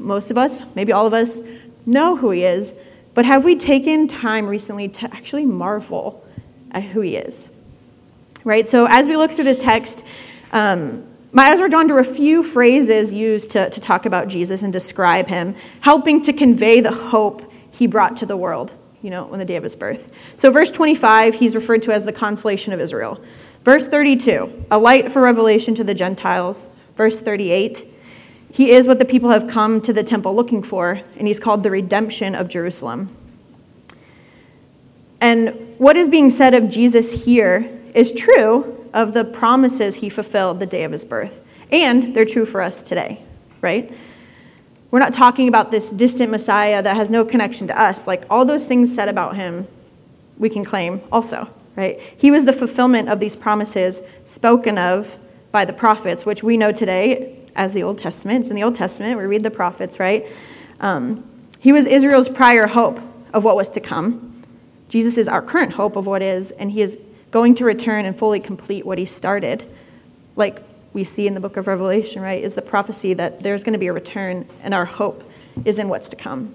most 0.00 0.32
of 0.32 0.36
us, 0.36 0.62
maybe 0.74 0.90
all 0.90 1.06
of 1.06 1.14
us, 1.14 1.40
know 1.86 2.16
who 2.16 2.32
he 2.32 2.42
is, 2.42 2.74
but 3.20 3.26
have 3.26 3.44
we 3.44 3.54
taken 3.54 4.08
time 4.08 4.46
recently 4.46 4.88
to 4.88 5.14
actually 5.14 5.44
marvel 5.44 6.26
at 6.70 6.82
who 6.82 7.02
he 7.02 7.16
is? 7.16 7.50
Right? 8.44 8.66
So 8.66 8.86
as 8.88 9.06
we 9.06 9.14
look 9.14 9.30
through 9.30 9.44
this 9.44 9.58
text, 9.58 10.06
um, 10.52 11.06
my 11.30 11.50
eyes 11.50 11.60
were 11.60 11.68
drawn 11.68 11.86
to 11.88 11.98
a 11.98 12.02
few 12.02 12.42
phrases 12.42 13.12
used 13.12 13.50
to, 13.50 13.68
to 13.68 13.78
talk 13.78 14.06
about 14.06 14.28
Jesus 14.28 14.62
and 14.62 14.72
describe 14.72 15.28
him, 15.28 15.54
helping 15.82 16.22
to 16.22 16.32
convey 16.32 16.80
the 16.80 16.92
hope 16.92 17.52
he 17.70 17.86
brought 17.86 18.16
to 18.16 18.24
the 18.24 18.38
world, 18.38 18.74
you 19.02 19.10
know, 19.10 19.30
on 19.30 19.38
the 19.38 19.44
day 19.44 19.56
of 19.56 19.64
his 19.64 19.76
birth. 19.76 20.10
So, 20.38 20.50
verse 20.50 20.70
25, 20.70 21.34
he's 21.34 21.54
referred 21.54 21.82
to 21.82 21.92
as 21.92 22.06
the 22.06 22.14
consolation 22.14 22.72
of 22.72 22.80
Israel. 22.80 23.22
Verse 23.64 23.86
32, 23.86 24.64
a 24.70 24.78
light 24.78 25.12
for 25.12 25.20
revelation 25.20 25.74
to 25.74 25.84
the 25.84 25.92
Gentiles. 25.92 26.70
Verse 26.96 27.20
38, 27.20 27.86
he 28.52 28.70
is 28.70 28.88
what 28.88 28.98
the 28.98 29.04
people 29.04 29.30
have 29.30 29.46
come 29.46 29.80
to 29.82 29.92
the 29.92 30.02
temple 30.02 30.34
looking 30.34 30.62
for, 30.62 31.00
and 31.16 31.26
he's 31.26 31.40
called 31.40 31.62
the 31.62 31.70
redemption 31.70 32.34
of 32.34 32.48
Jerusalem. 32.48 33.08
And 35.20 35.78
what 35.78 35.96
is 35.96 36.08
being 36.08 36.30
said 36.30 36.54
of 36.54 36.68
Jesus 36.68 37.24
here 37.24 37.70
is 37.94 38.10
true 38.12 38.88
of 38.92 39.12
the 39.12 39.24
promises 39.24 39.96
he 39.96 40.08
fulfilled 40.08 40.58
the 40.58 40.66
day 40.66 40.82
of 40.84 40.92
his 40.92 41.04
birth. 41.04 41.46
And 41.70 42.14
they're 42.14 42.24
true 42.24 42.44
for 42.44 42.60
us 42.60 42.82
today, 42.82 43.22
right? 43.60 43.92
We're 44.90 44.98
not 44.98 45.14
talking 45.14 45.46
about 45.46 45.70
this 45.70 45.90
distant 45.90 46.30
Messiah 46.30 46.82
that 46.82 46.96
has 46.96 47.10
no 47.10 47.24
connection 47.24 47.68
to 47.68 47.80
us. 47.80 48.06
Like 48.06 48.24
all 48.28 48.44
those 48.44 48.66
things 48.66 48.92
said 48.92 49.08
about 49.08 49.36
him, 49.36 49.68
we 50.36 50.48
can 50.48 50.64
claim 50.64 51.00
also, 51.12 51.52
right? 51.76 52.00
He 52.18 52.30
was 52.30 52.44
the 52.44 52.52
fulfillment 52.52 53.08
of 53.08 53.20
these 53.20 53.36
promises 53.36 54.02
spoken 54.24 54.78
of 54.78 55.18
by 55.52 55.64
the 55.64 55.72
prophets, 55.72 56.26
which 56.26 56.42
we 56.42 56.56
know 56.56 56.72
today 56.72 57.39
as 57.60 57.74
the 57.74 57.82
Old 57.82 57.98
Testament. 57.98 58.40
It's 58.40 58.50
in 58.50 58.56
the 58.56 58.62
Old 58.62 58.74
Testament. 58.74 59.18
We 59.18 59.26
read 59.26 59.42
the 59.42 59.50
prophets, 59.50 60.00
right? 60.00 60.26
Um, 60.80 61.28
he 61.60 61.72
was 61.72 61.84
Israel's 61.84 62.30
prior 62.30 62.66
hope 62.66 62.98
of 63.34 63.44
what 63.44 63.54
was 63.54 63.68
to 63.72 63.80
come. 63.80 64.42
Jesus 64.88 65.18
is 65.18 65.28
our 65.28 65.42
current 65.42 65.74
hope 65.74 65.94
of 65.94 66.06
what 66.06 66.22
is, 66.22 66.52
and 66.52 66.70
he 66.70 66.80
is 66.80 66.98
going 67.30 67.54
to 67.56 67.66
return 67.66 68.06
and 68.06 68.18
fully 68.18 68.40
complete 68.40 68.86
what 68.86 68.96
he 68.96 69.04
started. 69.04 69.70
Like 70.36 70.62
we 70.94 71.04
see 71.04 71.26
in 71.26 71.34
the 71.34 71.40
book 71.40 71.58
of 71.58 71.66
Revelation, 71.66 72.22
right, 72.22 72.42
is 72.42 72.54
the 72.54 72.62
prophecy 72.62 73.12
that 73.12 73.42
there's 73.42 73.62
going 73.62 73.74
to 73.74 73.78
be 73.78 73.88
a 73.88 73.92
return, 73.92 74.46
and 74.62 74.72
our 74.72 74.86
hope 74.86 75.22
is 75.66 75.78
in 75.78 75.90
what's 75.90 76.08
to 76.08 76.16
come. 76.16 76.54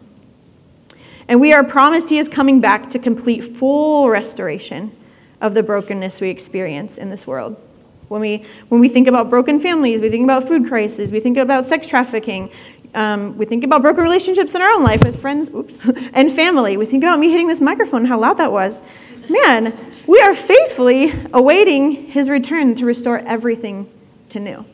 And 1.27 1.39
we 1.39 1.53
are 1.53 1.63
promised 1.63 2.09
he 2.09 2.17
is 2.17 2.27
coming 2.27 2.61
back 2.61 2.89
to 2.89 2.99
complete 2.99 3.41
full 3.41 4.09
restoration 4.09 4.91
of 5.39 5.53
the 5.53 5.61
brokenness 5.61 6.19
we 6.19 6.31
experience 6.31 6.97
in 6.97 7.11
this 7.11 7.27
world. 7.27 7.61
When 8.07 8.21
we, 8.21 8.45
when 8.69 8.81
we 8.81 8.89
think 8.89 9.07
about 9.07 9.29
broken 9.29 9.59
families, 9.59 10.01
we 10.01 10.09
think 10.09 10.23
about 10.23 10.47
food 10.47 10.67
crises, 10.67 11.11
we 11.11 11.19
think 11.19 11.37
about 11.37 11.65
sex 11.65 11.87
trafficking, 11.87 12.51
um, 12.93 13.37
we 13.37 13.45
think 13.45 13.63
about 13.63 13.81
broken 13.81 14.03
relationships 14.03 14.55
in 14.55 14.61
our 14.61 14.71
own 14.71 14.83
life 14.83 15.03
with 15.03 15.19
friends 15.19 15.49
oops, 15.49 15.77
and 16.13 16.31
family. 16.31 16.77
We 16.77 16.85
think 16.85 17.03
about 17.03 17.19
me 17.19 17.29
hitting 17.29 17.47
this 17.47 17.61
microphone, 17.61 18.05
how 18.05 18.19
loud 18.19 18.37
that 18.37 18.51
was. 18.51 18.81
Man, 19.29 19.77
we 20.07 20.21
are 20.21 20.33
faithfully 20.33 21.11
awaiting 21.33 21.91
his 21.91 22.29
return 22.29 22.75
to 22.75 22.85
restore 22.85 23.19
everything 23.19 23.91
to 24.29 24.39
new. 24.39 24.65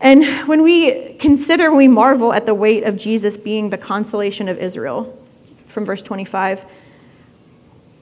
And 0.00 0.24
when 0.46 0.62
we 0.62 1.14
consider, 1.14 1.72
we 1.72 1.88
marvel 1.88 2.32
at 2.32 2.46
the 2.46 2.54
weight 2.54 2.84
of 2.84 2.96
Jesus 2.96 3.36
being 3.36 3.70
the 3.70 3.78
consolation 3.78 4.48
of 4.48 4.58
Israel, 4.58 5.16
from 5.66 5.84
verse 5.84 6.02
25, 6.02 6.64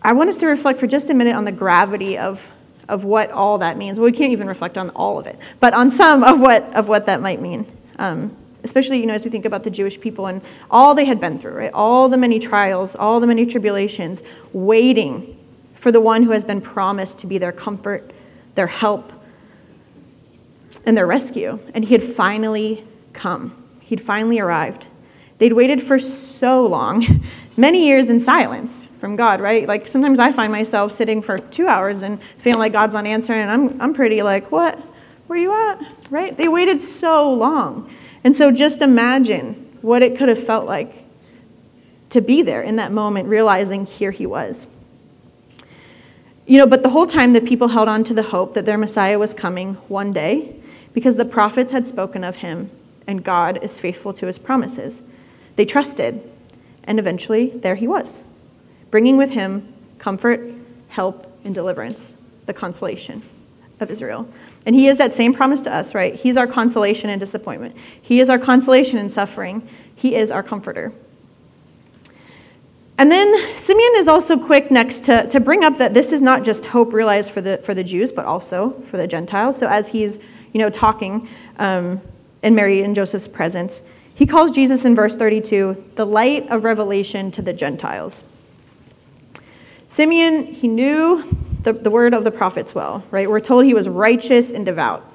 I 0.02 0.12
want 0.12 0.28
us 0.30 0.38
to 0.38 0.46
reflect 0.46 0.78
for 0.78 0.86
just 0.86 1.10
a 1.10 1.14
minute 1.14 1.34
on 1.34 1.44
the 1.46 1.52
gravity 1.52 2.18
of 2.18 2.52
of 2.88 3.04
what 3.04 3.30
all 3.30 3.58
that 3.58 3.76
means. 3.76 3.98
Well, 3.98 4.06
we 4.06 4.16
can't 4.16 4.32
even 4.32 4.46
reflect 4.46 4.78
on 4.78 4.90
all 4.90 5.18
of 5.18 5.26
it, 5.26 5.38
but 5.60 5.74
on 5.74 5.90
some 5.90 6.22
of 6.22 6.40
what, 6.40 6.62
of 6.74 6.88
what 6.88 7.06
that 7.06 7.20
might 7.20 7.40
mean. 7.40 7.66
Um, 7.98 8.36
especially, 8.62 9.00
you 9.00 9.06
know, 9.06 9.14
as 9.14 9.24
we 9.24 9.30
think 9.30 9.44
about 9.44 9.62
the 9.62 9.70
Jewish 9.70 10.00
people 10.00 10.26
and 10.26 10.42
all 10.70 10.94
they 10.94 11.04
had 11.04 11.20
been 11.20 11.38
through, 11.38 11.52
right? 11.52 11.70
All 11.72 12.08
the 12.08 12.16
many 12.16 12.38
trials, 12.38 12.94
all 12.96 13.20
the 13.20 13.26
many 13.26 13.46
tribulations, 13.46 14.22
waiting 14.52 15.38
for 15.74 15.92
the 15.92 16.00
one 16.00 16.24
who 16.24 16.32
has 16.32 16.44
been 16.44 16.60
promised 16.60 17.18
to 17.20 17.26
be 17.26 17.38
their 17.38 17.52
comfort, 17.52 18.10
their 18.56 18.66
help, 18.66 19.12
and 20.84 20.96
their 20.96 21.06
rescue. 21.06 21.58
And 21.74 21.84
he 21.84 21.94
had 21.94 22.02
finally 22.02 22.84
come. 23.12 23.52
He'd 23.80 24.00
finally 24.00 24.40
arrived. 24.40 24.86
They'd 25.38 25.52
waited 25.52 25.82
for 25.82 25.98
so 25.98 26.64
long, 26.64 27.04
many 27.56 27.86
years 27.86 28.08
in 28.08 28.20
silence 28.20 28.84
from 28.98 29.16
God, 29.16 29.40
right? 29.40 29.66
Like 29.68 29.86
sometimes 29.86 30.18
I 30.18 30.32
find 30.32 30.50
myself 30.50 30.92
sitting 30.92 31.22
for 31.22 31.38
two 31.38 31.66
hours 31.66 32.02
and 32.02 32.22
feeling 32.38 32.58
like 32.58 32.72
God's 32.72 32.94
on 32.94 33.06
answer, 33.06 33.32
and 33.32 33.50
I'm, 33.50 33.80
I'm 33.80 33.94
pretty 33.94 34.22
like, 34.22 34.50
what? 34.50 34.78
Where 35.26 35.38
you 35.38 35.52
at? 35.52 35.82
Right? 36.10 36.36
They 36.36 36.48
waited 36.48 36.80
so 36.80 37.32
long. 37.32 37.90
And 38.24 38.36
so 38.36 38.50
just 38.50 38.80
imagine 38.80 39.54
what 39.82 40.02
it 40.02 40.16
could 40.16 40.28
have 40.28 40.42
felt 40.42 40.66
like 40.66 41.04
to 42.10 42.20
be 42.20 42.42
there 42.42 42.62
in 42.62 42.76
that 42.76 42.92
moment, 42.92 43.28
realizing 43.28 43.86
here 43.86 44.10
he 44.10 44.26
was. 44.26 44.66
You 46.46 46.58
know, 46.58 46.66
but 46.66 46.82
the 46.82 46.90
whole 46.90 47.06
time 47.06 47.32
the 47.32 47.40
people 47.40 47.68
held 47.68 47.88
on 47.88 48.04
to 48.04 48.14
the 48.14 48.22
hope 48.22 48.54
that 48.54 48.64
their 48.64 48.78
Messiah 48.78 49.18
was 49.18 49.34
coming 49.34 49.74
one 49.88 50.12
day 50.12 50.56
because 50.92 51.16
the 51.16 51.24
prophets 51.24 51.72
had 51.72 51.86
spoken 51.86 52.22
of 52.22 52.36
him 52.36 52.70
and 53.06 53.24
God 53.24 53.62
is 53.62 53.80
faithful 53.80 54.12
to 54.14 54.26
his 54.26 54.38
promises. 54.38 55.02
They 55.56 55.64
trusted, 55.64 56.22
and 56.84 56.98
eventually 56.98 57.50
there 57.50 57.74
he 57.74 57.88
was, 57.88 58.24
bringing 58.90 59.16
with 59.16 59.30
him 59.30 59.72
comfort, 59.98 60.40
help, 60.88 61.32
and 61.44 61.54
deliverance, 61.54 62.14
the 62.46 62.54
consolation 62.54 63.22
of 63.80 63.90
Israel. 63.90 64.28
And 64.64 64.74
he 64.74 64.86
is 64.86 64.98
that 64.98 65.12
same 65.12 65.34
promise 65.34 65.60
to 65.62 65.74
us, 65.74 65.94
right? 65.94 66.14
He's 66.14 66.36
our 66.36 66.46
consolation 66.46 67.10
in 67.10 67.18
disappointment. 67.18 67.76
He 68.00 68.20
is 68.20 68.30
our 68.30 68.38
consolation 68.38 68.98
in 68.98 69.10
suffering. 69.10 69.66
He 69.94 70.14
is 70.14 70.30
our 70.30 70.42
comforter. 70.42 70.92
And 72.98 73.10
then 73.10 73.54
Simeon 73.54 73.92
is 73.96 74.08
also 74.08 74.38
quick 74.38 74.70
next 74.70 75.00
to, 75.04 75.28
to 75.28 75.38
bring 75.38 75.62
up 75.62 75.76
that 75.76 75.92
this 75.92 76.12
is 76.12 76.22
not 76.22 76.44
just 76.44 76.66
hope 76.66 76.94
realized 76.94 77.30
for 77.30 77.42
the, 77.42 77.58
for 77.58 77.74
the 77.74 77.84
Jews, 77.84 78.10
but 78.10 78.24
also 78.24 78.70
for 78.80 78.96
the 78.96 79.06
Gentiles. 79.06 79.58
So 79.58 79.68
as 79.68 79.90
he's 79.90 80.18
you 80.52 80.60
know, 80.60 80.70
talking 80.70 81.28
um, 81.58 82.00
in 82.42 82.54
Mary 82.54 82.82
and 82.82 82.96
Joseph's 82.96 83.28
presence, 83.28 83.82
he 84.16 84.24
calls 84.24 84.50
Jesus 84.50 84.86
in 84.86 84.96
verse 84.96 85.14
32 85.14 85.92
the 85.94 86.06
light 86.06 86.48
of 86.48 86.64
revelation 86.64 87.30
to 87.32 87.42
the 87.42 87.52
Gentiles. 87.52 88.24
Simeon, 89.88 90.46
he 90.46 90.68
knew 90.68 91.22
the, 91.62 91.74
the 91.74 91.90
word 91.90 92.14
of 92.14 92.24
the 92.24 92.30
prophets 92.30 92.74
well, 92.74 93.04
right? 93.10 93.28
We're 93.28 93.40
told 93.40 93.66
he 93.66 93.74
was 93.74 93.90
righteous 93.90 94.50
and 94.50 94.64
devout. 94.64 95.06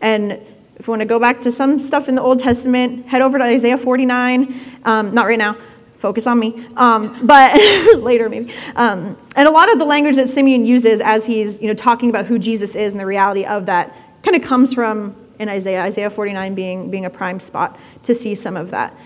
And 0.00 0.32
if 0.76 0.86
you 0.86 0.90
want 0.90 1.02
to 1.02 1.06
go 1.06 1.20
back 1.20 1.40
to 1.42 1.52
some 1.52 1.78
stuff 1.78 2.08
in 2.08 2.16
the 2.16 2.20
Old 2.20 2.40
Testament, 2.40 3.06
head 3.06 3.22
over 3.22 3.38
to 3.38 3.44
Isaiah 3.44 3.78
49. 3.78 4.52
Um, 4.84 5.14
not 5.14 5.26
right 5.26 5.38
now, 5.38 5.56
focus 5.92 6.26
on 6.26 6.40
me, 6.40 6.66
um, 6.76 7.26
but 7.26 7.54
later 7.98 8.28
maybe. 8.28 8.52
Um, 8.74 9.16
and 9.36 9.46
a 9.46 9.52
lot 9.52 9.70
of 9.72 9.78
the 9.78 9.84
language 9.84 10.16
that 10.16 10.28
Simeon 10.28 10.66
uses 10.66 11.00
as 11.00 11.26
he's 11.26 11.60
you 11.62 11.68
know, 11.68 11.74
talking 11.74 12.10
about 12.10 12.26
who 12.26 12.40
Jesus 12.40 12.74
is 12.74 12.92
and 12.92 12.98
the 12.98 13.06
reality 13.06 13.44
of 13.44 13.66
that 13.66 13.94
kind 14.24 14.34
of 14.34 14.42
comes 14.42 14.74
from 14.74 15.14
in 15.38 15.48
Isaiah, 15.48 15.82
Isaiah 15.82 16.10
49 16.10 16.54
being, 16.54 16.90
being 16.90 17.04
a 17.04 17.10
prime 17.10 17.40
spot 17.40 17.78
to 18.04 18.14
see 18.14 18.34
some 18.34 18.56
of 18.56 18.70
that. 18.70 18.96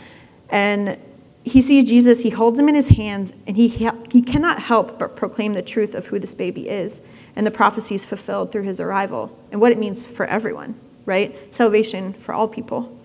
And 0.48 0.98
he 1.44 1.60
sees 1.60 1.84
Jesus, 1.84 2.22
he 2.22 2.30
holds 2.30 2.58
him 2.58 2.68
in 2.68 2.74
his 2.74 2.88
hands, 2.88 3.34
and 3.46 3.56
he, 3.56 3.68
he 3.68 4.22
cannot 4.22 4.62
help 4.62 4.98
but 4.98 5.16
proclaim 5.16 5.54
the 5.54 5.62
truth 5.62 5.94
of 5.94 6.06
who 6.06 6.18
this 6.18 6.34
baby 6.34 6.68
is 6.68 7.02
and 7.34 7.46
the 7.46 7.50
prophecies 7.50 8.06
fulfilled 8.06 8.52
through 8.52 8.62
his 8.62 8.80
arrival 8.80 9.36
and 9.50 9.60
what 9.60 9.72
it 9.72 9.78
means 9.78 10.04
for 10.04 10.26
everyone, 10.26 10.78
right? 11.04 11.54
Salvation 11.54 12.12
for 12.12 12.32
all 12.32 12.46
people. 12.46 12.96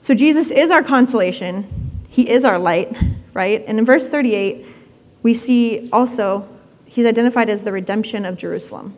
So 0.00 0.14
Jesus 0.14 0.50
is 0.50 0.70
our 0.70 0.82
consolation, 0.82 1.66
he 2.08 2.30
is 2.30 2.44
our 2.44 2.58
light, 2.58 2.96
right? 3.34 3.64
And 3.66 3.78
in 3.78 3.84
verse 3.84 4.08
38, 4.08 4.64
we 5.22 5.34
see 5.34 5.90
also 5.92 6.48
he's 6.86 7.04
identified 7.04 7.50
as 7.50 7.62
the 7.62 7.72
redemption 7.72 8.24
of 8.24 8.38
Jerusalem. 8.38 8.96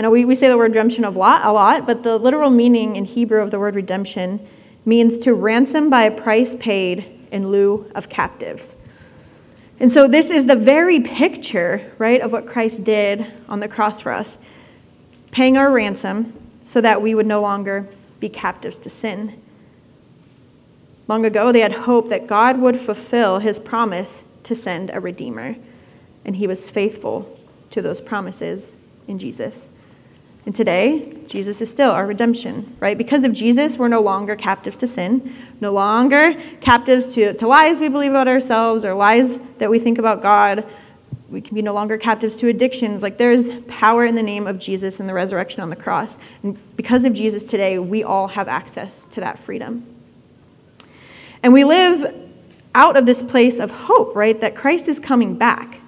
And 0.00 0.10
we, 0.10 0.24
we 0.24 0.34
say 0.34 0.48
the 0.48 0.56
word 0.56 0.74
redemption 0.74 1.04
a 1.04 1.10
lot, 1.10 1.44
a 1.44 1.52
lot, 1.52 1.84
but 1.84 2.04
the 2.04 2.16
literal 2.16 2.48
meaning 2.48 2.96
in 2.96 3.04
Hebrew 3.04 3.42
of 3.42 3.50
the 3.50 3.58
word 3.58 3.74
redemption 3.74 4.40
means 4.86 5.18
to 5.18 5.34
ransom 5.34 5.90
by 5.90 6.04
a 6.04 6.10
price 6.10 6.56
paid 6.56 7.04
in 7.30 7.48
lieu 7.48 7.92
of 7.94 8.08
captives. 8.08 8.78
And 9.78 9.92
so 9.92 10.08
this 10.08 10.30
is 10.30 10.46
the 10.46 10.56
very 10.56 11.00
picture, 11.00 11.92
right, 11.98 12.22
of 12.22 12.32
what 12.32 12.46
Christ 12.46 12.82
did 12.82 13.26
on 13.46 13.60
the 13.60 13.68
cross 13.68 14.00
for 14.00 14.10
us, 14.10 14.38
paying 15.32 15.58
our 15.58 15.70
ransom 15.70 16.32
so 16.64 16.80
that 16.80 17.02
we 17.02 17.14
would 17.14 17.26
no 17.26 17.42
longer 17.42 17.86
be 18.20 18.30
captives 18.30 18.78
to 18.78 18.88
sin. 18.88 19.38
Long 21.08 21.26
ago, 21.26 21.52
they 21.52 21.60
had 21.60 21.72
hoped 21.72 22.08
that 22.08 22.26
God 22.26 22.58
would 22.58 22.78
fulfill 22.78 23.40
his 23.40 23.60
promise 23.60 24.24
to 24.44 24.54
send 24.54 24.88
a 24.94 24.98
Redeemer, 24.98 25.56
and 26.24 26.36
he 26.36 26.46
was 26.46 26.70
faithful 26.70 27.38
to 27.68 27.82
those 27.82 28.00
promises 28.00 28.76
in 29.06 29.18
Jesus. 29.18 29.68
And 30.46 30.56
today, 30.56 31.18
Jesus 31.26 31.60
is 31.60 31.70
still 31.70 31.90
our 31.90 32.06
redemption, 32.06 32.76
right? 32.80 32.96
Because 32.96 33.24
of 33.24 33.32
Jesus, 33.32 33.76
we're 33.76 33.88
no 33.88 34.00
longer 34.00 34.34
captives 34.36 34.78
to 34.78 34.86
sin, 34.86 35.34
no 35.60 35.72
longer 35.72 36.34
captives 36.60 37.14
to, 37.14 37.34
to 37.34 37.46
lies 37.46 37.78
we 37.78 37.88
believe 37.88 38.10
about 38.10 38.26
ourselves 38.26 38.84
or 38.84 38.94
lies 38.94 39.38
that 39.58 39.70
we 39.70 39.78
think 39.78 39.98
about 39.98 40.22
God. 40.22 40.66
We 41.28 41.40
can 41.40 41.54
be 41.54 41.62
no 41.62 41.74
longer 41.74 41.98
captives 41.98 42.36
to 42.36 42.48
addictions. 42.48 43.02
Like 43.02 43.18
there's 43.18 43.52
power 43.64 44.04
in 44.04 44.14
the 44.14 44.22
name 44.22 44.46
of 44.46 44.58
Jesus 44.58 44.98
and 44.98 45.08
the 45.08 45.14
resurrection 45.14 45.62
on 45.62 45.68
the 45.68 45.76
cross. 45.76 46.18
And 46.42 46.58
because 46.76 47.04
of 47.04 47.12
Jesus 47.12 47.44
today, 47.44 47.78
we 47.78 48.02
all 48.02 48.28
have 48.28 48.48
access 48.48 49.04
to 49.06 49.20
that 49.20 49.38
freedom. 49.38 49.86
And 51.42 51.52
we 51.52 51.64
live 51.64 52.28
out 52.74 52.96
of 52.96 53.06
this 53.06 53.22
place 53.22 53.60
of 53.60 53.70
hope, 53.70 54.16
right? 54.16 54.40
That 54.40 54.54
Christ 54.54 54.88
is 54.88 54.98
coming 54.98 55.36
back. 55.36 55.80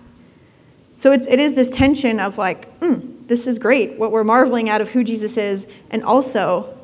So 0.99 1.11
it's, 1.11 1.27
it 1.27 1.41
is 1.41 1.55
this 1.55 1.71
tension 1.71 2.21
of 2.21 2.39
like, 2.39 2.79
mm, 2.81 3.22
this 3.33 3.47
is 3.47 3.59
great, 3.59 3.99
what 3.99 4.13
we're 4.13 4.25
marveling 4.25 4.69
out 4.69 4.83
of 4.83 4.91
who 4.91 5.03
Jesus 5.03 5.39
is, 5.39 5.67
and 5.91 6.05
also 6.05 6.77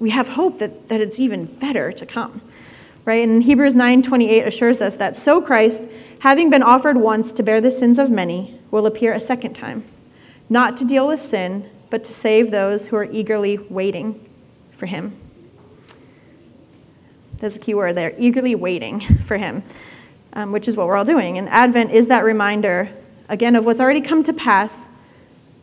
we 0.00 0.10
have 0.10 0.30
hope 0.30 0.58
that, 0.58 0.88
that 0.88 1.00
it's 1.00 1.20
even 1.20 1.44
better 1.44 1.92
to 1.92 2.04
come. 2.04 2.42
Right? 3.04 3.22
And 3.22 3.44
Hebrews 3.44 3.72
9:28 3.72 4.44
assures 4.44 4.82
us 4.82 4.96
that 4.96 5.16
so 5.16 5.40
Christ, 5.40 5.88
having 6.18 6.50
been 6.50 6.64
offered 6.64 6.96
once 6.96 7.30
to 7.30 7.44
bear 7.44 7.60
the 7.60 7.70
sins 7.70 8.00
of 8.00 8.10
many, 8.10 8.58
will 8.72 8.84
appear 8.84 9.12
a 9.12 9.20
second 9.20 9.54
time, 9.54 9.84
not 10.48 10.76
to 10.78 10.84
deal 10.84 11.06
with 11.06 11.20
sin, 11.20 11.70
but 11.88 12.02
to 12.02 12.12
save 12.12 12.50
those 12.50 12.88
who 12.88 12.96
are 12.96 13.04
eagerly 13.04 13.56
waiting 13.70 14.28
for 14.72 14.86
him. 14.86 15.12
There's 17.38 17.54
a 17.54 17.60
key 17.60 17.74
word 17.74 17.94
there, 17.94 18.12
eagerly 18.18 18.56
waiting 18.56 18.98
for 18.98 19.36
him, 19.36 19.62
um, 20.32 20.50
which 20.50 20.66
is 20.66 20.76
what 20.76 20.88
we're 20.88 20.96
all 20.96 21.04
doing. 21.04 21.38
And 21.38 21.48
Advent 21.48 21.92
is 21.92 22.08
that 22.08 22.24
reminder, 22.24 22.90
again, 23.28 23.54
of 23.54 23.64
what's 23.64 23.78
already 23.78 24.00
come 24.00 24.24
to 24.24 24.32
pass 24.32 24.88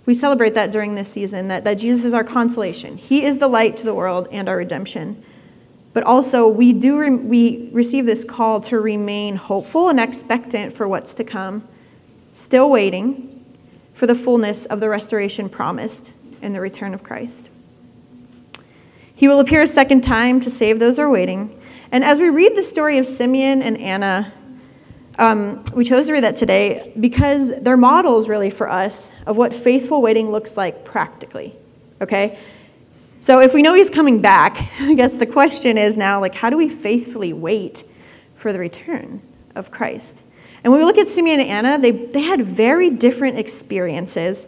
we 0.06 0.14
celebrate 0.14 0.56
that 0.56 0.72
during 0.72 0.96
this 0.96 1.12
season, 1.12 1.48
that, 1.50 1.64
that 1.64 1.76
Jesus 1.76 2.06
is 2.06 2.14
our 2.14 2.24
consolation. 2.24 2.98
He 2.98 3.24
is 3.24 3.38
the 3.38 3.48
light 3.48 3.78
to 3.78 3.84
the 3.84 3.94
world 3.94 4.28
and 4.32 4.50
our 4.50 4.58
redemption. 4.58 5.24
But 5.94 6.04
also, 6.04 6.48
we 6.48 6.74
do 6.74 6.98
re- 6.98 7.16
we 7.16 7.70
receive 7.72 8.06
this 8.06 8.24
call 8.24 8.62
to 8.62 8.80
remain 8.80 9.36
hopeful 9.36 9.90
and 9.90 10.00
expectant 10.00 10.74
for 10.74 10.88
what's 10.88 11.14
to 11.16 11.24
come, 11.24 11.68
still 12.34 12.70
waiting 12.70 13.46
for 13.94 14.08
the 14.08 14.16
fullness 14.16 14.66
of 14.66 14.80
the 14.80 14.90
restoration 14.90 15.50
promised 15.50 16.14
in 16.42 16.54
the 16.54 16.62
return 16.62 16.94
of 16.94 17.04
Christ. 17.04 17.50
He 19.14 19.28
will 19.28 19.40
appear 19.40 19.62
a 19.62 19.68
second 19.68 20.02
time 20.02 20.40
to 20.40 20.50
save 20.50 20.80
those 20.80 20.98
who 20.98 21.04
are 21.04 21.10
waiting. 21.10 21.60
And 21.92 22.04
as 22.04 22.20
we 22.20 22.30
read 22.30 22.56
the 22.56 22.64
story 22.64 22.98
of 22.98 23.06
Simeon 23.06 23.62
and 23.62 23.78
Anna, 23.78 24.34
um, 25.18 25.64
we 25.76 25.84
chose 25.84 26.08
to 26.08 26.14
read 26.14 26.24
that 26.24 26.36
today 26.36 26.94
because 27.00 27.52
they're 27.62 27.78
models, 27.78 28.28
really, 28.28 28.50
for 28.50 28.70
us 28.70 29.14
of 29.28 29.38
what 29.38 29.54
faithful 29.54 30.02
waiting 30.02 30.32
looks 30.32 30.58
like 30.58 30.86
practically. 30.86 31.56
Okay? 32.00 32.38
So 33.20 33.40
if 33.40 33.54
we 33.54 33.62
know 33.62 33.74
he's 33.74 33.90
coming 33.90 34.22
back, 34.22 34.58
I 34.80 34.96
guess 34.96 35.14
the 35.14 35.26
question 35.26 35.78
is 35.78 35.98
now, 35.98 36.20
like, 36.20 36.36
how 36.36 36.50
do 36.50 36.58
we 36.58 36.68
faithfully 36.68 37.34
wait 37.34 37.84
for 38.36 38.52
the 38.52 38.60
return 38.60 39.22
of 39.54 39.70
Christ? 39.70 40.24
And 40.64 40.72
when 40.72 40.80
we 40.82 40.86
look 40.86 40.98
at 40.98 41.08
Simeon 41.08 41.40
and 41.40 41.50
Anna, 41.50 41.80
they, 41.80 41.92
they 41.92 42.22
had 42.22 42.42
very 42.42 42.90
different 42.90 43.38
experiences, 43.38 44.48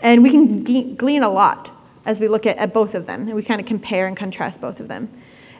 and 0.00 0.22
we 0.22 0.30
can 0.30 0.94
glean 0.94 1.22
a 1.22 1.30
lot 1.30 1.70
as 2.04 2.20
we 2.20 2.28
look 2.28 2.46
at, 2.46 2.56
at 2.58 2.72
both 2.72 2.94
of 2.94 3.06
them, 3.06 3.22
and 3.22 3.34
we 3.34 3.42
kind 3.42 3.60
of 3.60 3.66
compare 3.66 4.06
and 4.06 4.16
contrast 4.16 4.60
both 4.60 4.80
of 4.80 4.88
them. 4.88 5.10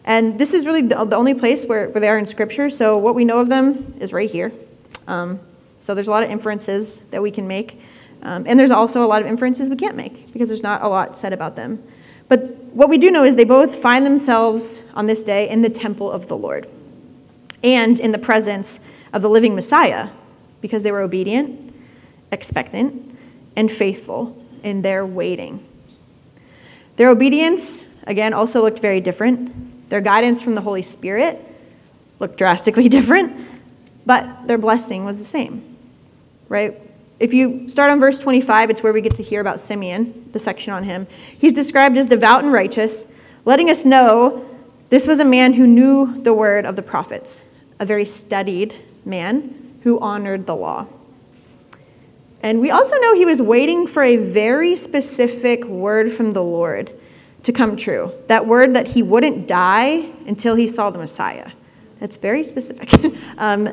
And 0.04 0.38
this 0.38 0.54
is 0.54 0.64
really 0.64 0.82
the, 0.82 1.16
only 1.16 1.34
place 1.34 1.66
where, 1.66 1.88
where 1.88 2.00
they 2.00 2.08
are 2.08 2.18
in 2.18 2.26
Scripture. 2.26 2.70
So 2.70 2.96
what 2.96 3.14
we 3.14 3.24
know 3.24 3.40
of 3.40 3.48
them 3.48 3.96
is 4.00 4.12
right 4.12 4.30
here. 4.30 4.52
Um, 5.06 5.40
so 5.80 5.94
there's 5.94 6.08
a 6.08 6.10
lot 6.10 6.22
of 6.22 6.30
inferences 6.30 6.98
that 7.10 7.22
we 7.22 7.30
can 7.30 7.46
make. 7.46 7.80
Um, 8.22 8.44
and 8.46 8.58
there's 8.58 8.70
also 8.70 9.04
a 9.04 9.06
lot 9.06 9.22
of 9.22 9.28
inferences 9.28 9.68
we 9.68 9.76
can't 9.76 9.96
make 9.96 10.32
because 10.32 10.48
there's 10.48 10.62
not 10.62 10.82
a 10.82 10.88
lot 10.88 11.16
said 11.16 11.32
about 11.32 11.56
them. 11.56 11.82
But 12.28 12.40
what 12.74 12.88
we 12.88 12.98
do 12.98 13.10
know 13.10 13.24
is 13.24 13.36
they 13.36 13.44
both 13.44 13.76
find 13.76 14.04
themselves 14.04 14.78
on 14.94 15.06
this 15.06 15.22
day 15.22 15.48
in 15.48 15.62
the 15.62 15.70
temple 15.70 16.10
of 16.10 16.28
the 16.28 16.36
Lord 16.36 16.68
and 17.62 17.98
in 17.98 18.12
the 18.12 18.18
presence 18.18 18.80
of 19.12 19.22
the 19.22 19.30
living 19.30 19.54
Messiah 19.54 20.10
because 20.60 20.82
they 20.82 20.92
were 20.92 21.00
obedient, 21.00 21.74
expectant, 22.30 23.18
and 23.56 23.70
faithful 23.70 24.36
in 24.62 24.82
their 24.82 25.06
waiting. 25.06 25.64
Their 26.96 27.10
obedience, 27.10 27.84
again, 28.06 28.34
also 28.34 28.62
looked 28.62 28.80
very 28.80 29.00
different. 29.00 29.54
Their 29.88 30.00
guidance 30.00 30.42
from 30.42 30.54
the 30.54 30.60
Holy 30.60 30.82
Spirit 30.82 31.42
looked 32.18 32.36
drastically 32.36 32.88
different, 32.88 33.48
but 34.06 34.46
their 34.46 34.58
blessing 34.58 35.04
was 35.04 35.18
the 35.18 35.24
same, 35.24 35.76
right? 36.48 36.80
If 37.20 37.34
you 37.34 37.68
start 37.68 37.90
on 37.90 37.98
verse 37.98 38.18
25, 38.20 38.70
it's 38.70 38.82
where 38.82 38.92
we 38.92 39.00
get 39.00 39.16
to 39.16 39.22
hear 39.22 39.40
about 39.40 39.60
Simeon, 39.60 40.30
the 40.32 40.38
section 40.38 40.72
on 40.72 40.84
him. 40.84 41.06
He's 41.38 41.52
described 41.52 41.96
as 41.96 42.06
devout 42.06 42.44
and 42.44 42.52
righteous, 42.52 43.06
letting 43.44 43.68
us 43.68 43.84
know 43.84 44.48
this 44.90 45.06
was 45.06 45.18
a 45.18 45.24
man 45.24 45.54
who 45.54 45.66
knew 45.66 46.22
the 46.22 46.32
word 46.32 46.64
of 46.64 46.76
the 46.76 46.82
prophets, 46.82 47.42
a 47.80 47.84
very 47.84 48.04
studied 48.04 48.74
man 49.04 49.78
who 49.82 49.98
honored 50.00 50.46
the 50.46 50.54
law. 50.54 50.86
And 52.40 52.60
we 52.60 52.70
also 52.70 52.96
know 52.98 53.14
he 53.14 53.24
was 53.24 53.42
waiting 53.42 53.86
for 53.86 54.02
a 54.02 54.16
very 54.16 54.76
specific 54.76 55.64
word 55.64 56.12
from 56.12 56.34
the 56.34 56.42
Lord 56.42 56.92
to 57.48 57.52
come 57.54 57.76
true. 57.76 58.12
That 58.26 58.46
word 58.46 58.74
that 58.74 58.88
he 58.88 59.02
wouldn't 59.02 59.48
die 59.48 60.10
until 60.26 60.54
he 60.54 60.68
saw 60.68 60.90
the 60.90 60.98
Messiah. 60.98 61.52
That's 61.98 62.18
very 62.18 62.44
specific. 62.44 62.92
um, 63.38 63.70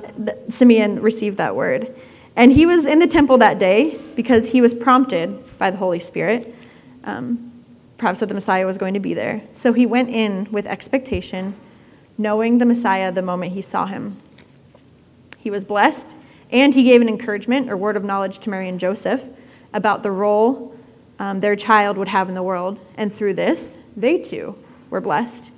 Simeon 0.48 1.02
received 1.02 1.36
that 1.40 1.58
word. 1.58 1.94
And 2.38 2.54
he 2.54 2.66
was 2.66 2.86
in 2.86 3.00
the 3.00 3.08
temple 3.08 3.38
that 3.40 3.60
day 3.60 4.00
because 4.16 4.52
he 4.52 4.62
was 4.62 4.74
prompted 4.74 5.58
by 5.58 5.72
the 5.72 5.78
Holy 5.78 6.00
Spirit, 6.00 6.56
um, 7.04 7.52
perhaps 7.98 8.22
that 8.22 8.28
the 8.28 8.34
Messiah 8.34 8.66
was 8.66 8.78
going 8.78 8.94
to 8.94 9.02
be 9.02 9.14
there. 9.14 9.42
So 9.54 9.74
he 9.74 9.86
went 9.86 10.10
in 10.10 10.50
with 10.52 10.66
expectation, 10.68 11.54
knowing 12.18 12.60
the 12.60 12.66
Messiah 12.66 13.12
the 13.12 13.22
moment 13.22 13.52
he 13.52 13.62
saw 13.62 13.88
him. 13.88 14.16
He 15.38 15.50
was 15.50 15.66
blessed, 15.66 16.16
and 16.50 16.74
he 16.74 16.84
gave 16.84 17.02
an 17.02 17.10
encouragement 17.10 17.70
or 17.70 17.76
word 17.76 17.98
of 17.98 18.06
knowledge 18.06 18.40
to 18.40 18.50
Mary 18.50 18.70
and 18.70 18.80
Joseph 18.80 19.28
about 19.74 20.02
the 20.02 20.12
role 20.12 20.75
um, 21.20 21.40
their 21.40 21.56
child 21.56 21.98
would 21.98 22.10
have 22.10 22.30
in 22.30 22.36
the 22.36 22.44
world. 22.44 22.80
And 22.98 23.12
through 23.12 23.36
this, 23.36 23.78
they 23.96 24.18
too 24.20 24.56
were 24.90 25.02
blessed. 25.02 25.52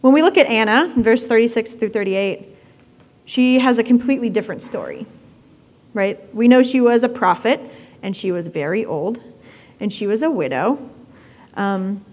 When 0.00 0.12
we 0.12 0.22
look 0.22 0.36
at 0.36 0.46
Anna, 0.46 0.92
in 0.94 1.02
verse 1.02 1.26
36 1.26 1.74
through 1.74 1.88
38, 1.88 2.48
she 3.24 3.58
has 3.58 3.78
a 3.78 3.84
completely 3.84 4.30
different 4.30 4.62
story 4.62 5.06
right? 5.96 6.34
We 6.34 6.46
know 6.46 6.62
she 6.62 6.80
was 6.80 7.02
a 7.02 7.08
prophet, 7.08 7.58
and 8.02 8.14
she 8.14 8.30
was 8.30 8.48
very 8.48 8.84
old, 8.84 9.18
and 9.80 9.90
she 9.90 10.06
was 10.06 10.20
a 10.20 10.30
widow. 10.30 10.90
Um, 11.54 12.04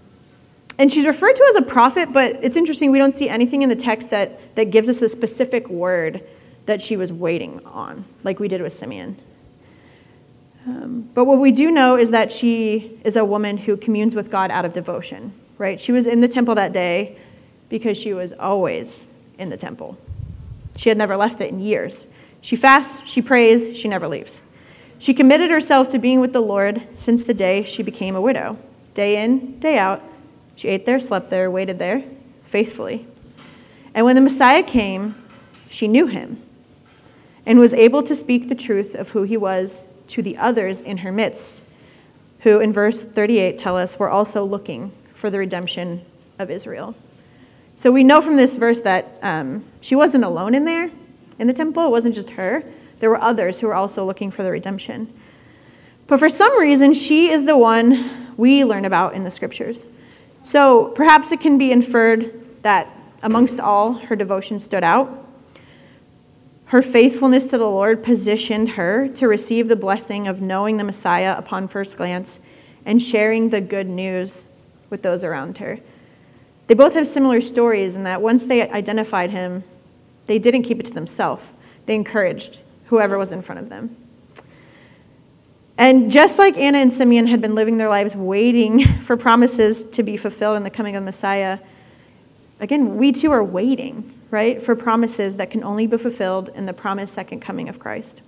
and 0.78 0.90
she's 0.90 1.04
referred 1.04 1.36
to 1.36 1.44
as 1.50 1.56
a 1.56 1.62
prophet, 1.62 2.10
but 2.10 2.42
it's 2.42 2.56
interesting, 2.56 2.90
we 2.90 2.98
don't 2.98 3.12
see 3.12 3.28
anything 3.28 3.60
in 3.60 3.68
the 3.68 3.76
text 3.76 4.10
that, 4.10 4.56
that 4.56 4.70
gives 4.70 4.88
us 4.88 5.02
a 5.02 5.08
specific 5.08 5.68
word 5.68 6.22
that 6.64 6.80
she 6.80 6.96
was 6.96 7.12
waiting 7.12 7.64
on, 7.66 8.06
like 8.24 8.40
we 8.40 8.48
did 8.48 8.62
with 8.62 8.72
Simeon. 8.72 9.16
But 10.66 11.26
what 11.26 11.38
we 11.38 11.52
do 11.52 11.70
know 11.70 11.96
is 11.96 12.10
that 12.10 12.32
she 12.32 12.98
is 13.04 13.16
a 13.16 13.24
woman 13.24 13.58
who 13.58 13.76
communes 13.76 14.14
with 14.14 14.30
God 14.30 14.50
out 14.50 14.64
of 14.64 14.72
devotion, 14.72 15.32
right? 15.58 15.78
She 15.78 15.92
was 15.92 16.06
in 16.06 16.20
the 16.20 16.28
temple 16.28 16.54
that 16.54 16.72
day 16.72 17.18
because 17.68 17.98
she 17.98 18.12
was 18.12 18.32
always 18.32 19.08
in 19.38 19.50
the 19.50 19.56
temple. 19.56 19.98
She 20.76 20.88
had 20.88 20.98
never 20.98 21.16
left 21.16 21.40
it 21.40 21.50
in 21.50 21.60
years. 21.60 22.06
She 22.40 22.56
fasts, 22.56 23.06
she 23.08 23.22
prays, 23.22 23.76
she 23.76 23.88
never 23.88 24.08
leaves. 24.08 24.42
She 24.98 25.14
committed 25.14 25.50
herself 25.50 25.88
to 25.88 25.98
being 25.98 26.20
with 26.20 26.32
the 26.32 26.40
Lord 26.40 26.82
since 26.94 27.22
the 27.22 27.34
day 27.34 27.62
she 27.62 27.82
became 27.82 28.14
a 28.14 28.20
widow. 28.20 28.58
Day 28.94 29.22
in, 29.22 29.58
day 29.60 29.76
out, 29.76 30.02
she 30.56 30.68
ate 30.68 30.86
there, 30.86 31.00
slept 31.00 31.30
there, 31.30 31.50
waited 31.50 31.78
there, 31.78 32.04
faithfully. 32.44 33.06
And 33.94 34.06
when 34.06 34.14
the 34.14 34.20
Messiah 34.20 34.62
came, 34.62 35.14
she 35.68 35.88
knew 35.88 36.06
him 36.06 36.42
and 37.46 37.58
was 37.58 37.74
able 37.74 38.02
to 38.02 38.14
speak 38.14 38.48
the 38.48 38.54
truth 38.54 38.94
of 38.94 39.10
who 39.10 39.24
he 39.24 39.36
was 39.36 39.84
to 40.08 40.22
the 40.22 40.36
others 40.36 40.82
in 40.82 40.98
her 40.98 41.12
midst, 41.12 41.62
who 42.40 42.60
in 42.60 42.72
verse 42.72 43.04
38 43.04 43.58
tell 43.58 43.76
us 43.76 43.98
were 43.98 44.10
also 44.10 44.44
looking 44.44 44.92
for 45.12 45.30
the 45.30 45.38
redemption 45.38 46.04
of 46.38 46.50
Israel. 46.50 46.94
So 47.76 47.90
we 47.90 48.04
know 48.04 48.20
from 48.20 48.36
this 48.36 48.56
verse 48.56 48.80
that 48.80 49.18
um, 49.22 49.64
she 49.80 49.96
wasn't 49.96 50.24
alone 50.24 50.54
in 50.54 50.64
there 50.64 50.90
in 51.38 51.46
the 51.46 51.52
temple. 51.52 51.86
It 51.86 51.90
wasn't 51.90 52.14
just 52.14 52.30
her, 52.30 52.62
there 53.00 53.10
were 53.10 53.20
others 53.20 53.60
who 53.60 53.66
were 53.66 53.74
also 53.74 54.04
looking 54.04 54.30
for 54.30 54.42
the 54.42 54.50
redemption. 54.50 55.12
But 56.06 56.18
for 56.18 56.28
some 56.28 56.58
reason, 56.58 56.94
she 56.94 57.30
is 57.30 57.44
the 57.44 57.56
one 57.56 58.34
we 58.36 58.64
learn 58.64 58.84
about 58.84 59.14
in 59.14 59.24
the 59.24 59.30
scriptures. 59.30 59.86
So 60.42 60.88
perhaps 60.88 61.32
it 61.32 61.40
can 61.40 61.58
be 61.58 61.72
inferred 61.72 62.62
that 62.62 62.88
amongst 63.22 63.58
all, 63.58 63.94
her 63.94 64.16
devotion 64.16 64.60
stood 64.60 64.84
out. 64.84 65.23
Her 66.74 66.82
faithfulness 66.82 67.46
to 67.50 67.58
the 67.58 67.68
Lord 67.68 68.02
positioned 68.02 68.70
her 68.70 69.06
to 69.06 69.28
receive 69.28 69.68
the 69.68 69.76
blessing 69.76 70.26
of 70.26 70.40
knowing 70.40 70.76
the 70.76 70.82
Messiah 70.82 71.36
upon 71.38 71.68
first 71.68 71.96
glance 71.96 72.40
and 72.84 73.00
sharing 73.00 73.50
the 73.50 73.60
good 73.60 73.86
news 73.86 74.42
with 74.90 75.02
those 75.02 75.22
around 75.22 75.58
her. 75.58 75.78
They 76.66 76.74
both 76.74 76.94
have 76.94 77.06
similar 77.06 77.40
stories 77.40 77.94
in 77.94 78.02
that 78.02 78.20
once 78.20 78.46
they 78.46 78.68
identified 78.68 79.30
him, 79.30 79.62
they 80.26 80.40
didn't 80.40 80.64
keep 80.64 80.80
it 80.80 80.86
to 80.86 80.92
themselves, 80.92 81.52
they 81.86 81.94
encouraged 81.94 82.58
whoever 82.86 83.18
was 83.18 83.30
in 83.30 83.40
front 83.40 83.60
of 83.60 83.68
them. 83.68 83.94
And 85.78 86.10
just 86.10 86.40
like 86.40 86.58
Anna 86.58 86.78
and 86.78 86.92
Simeon 86.92 87.28
had 87.28 87.40
been 87.40 87.54
living 87.54 87.78
their 87.78 87.88
lives 87.88 88.16
waiting 88.16 88.82
for 89.02 89.16
promises 89.16 89.84
to 89.90 90.02
be 90.02 90.16
fulfilled 90.16 90.56
in 90.56 90.64
the 90.64 90.70
coming 90.70 90.96
of 90.96 91.04
Messiah, 91.04 91.60
again, 92.58 92.96
we 92.96 93.12
too 93.12 93.30
are 93.30 93.44
waiting, 93.44 94.12
right, 94.30 94.62
for 94.62 94.74
promises 94.74 95.36
that 95.36 95.50
can 95.50 95.62
only 95.62 95.86
be 95.86 95.96
fulfilled 95.96 96.50
in 96.54 96.66
the 96.66 96.72
promised 96.72 97.14
second 97.14 97.40
coming 97.40 97.68
of 97.68 97.78
Christ. 97.78 98.22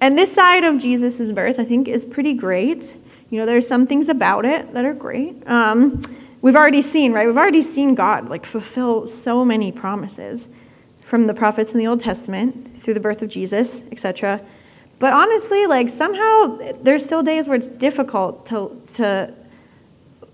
And 0.00 0.18
this 0.18 0.34
side 0.34 0.64
of 0.64 0.78
Jesus' 0.78 1.32
birth, 1.32 1.58
I 1.58 1.64
think, 1.64 1.88
is 1.88 2.04
pretty 2.04 2.34
great. 2.34 2.96
You 3.30 3.40
know, 3.40 3.46
there's 3.46 3.66
some 3.66 3.86
things 3.86 4.08
about 4.08 4.44
it 4.44 4.74
that 4.74 4.84
are 4.84 4.92
great. 4.92 5.48
Um, 5.48 6.02
we've 6.42 6.56
already 6.56 6.82
seen, 6.82 7.12
right? 7.12 7.26
We've 7.26 7.36
already 7.36 7.62
seen 7.62 7.94
God 7.94 8.28
like 8.28 8.44
fulfill 8.44 9.06
so 9.08 9.44
many 9.44 9.72
promises 9.72 10.48
from 11.00 11.26
the 11.26 11.34
prophets 11.34 11.72
in 11.72 11.78
the 11.78 11.86
Old 11.86 12.00
Testament 12.00 12.78
through 12.78 12.94
the 12.94 13.00
birth 13.00 13.22
of 13.22 13.28
Jesus, 13.28 13.84
etc. 13.90 14.40
But 14.98 15.12
honestly, 15.12 15.66
like 15.66 15.88
somehow 15.88 16.58
there's 16.82 17.04
still 17.04 17.22
days 17.22 17.48
where 17.48 17.56
it's 17.56 17.70
difficult 17.70 18.46
to 18.46 18.76
to 18.94 19.34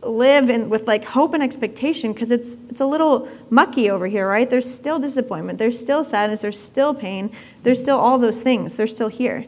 live 0.03 0.49
in, 0.49 0.71
with 0.71 0.87
like 0.87 1.05
hope 1.05 1.35
and 1.35 1.43
expectation 1.43 2.13
because 2.13 2.31
it's 2.31 2.57
it's 2.69 2.81
a 2.81 2.87
little 2.87 3.29
mucky 3.51 3.91
over 3.91 4.07
here, 4.07 4.27
right? 4.27 4.49
There's 4.49 4.73
still 4.73 4.99
disappointment, 4.99 5.59
there's 5.59 5.79
still 5.79 6.05
sadness, 6.05 6.43
there's 6.43 6.61
still 6.61 6.95
pain, 6.95 7.31
there's 7.63 7.83
still 7.83 7.99
all 7.99 8.19
those 8.19 8.43
things. 8.43 8.77
They're 8.77 8.87
still 8.87 9.09
here. 9.09 9.47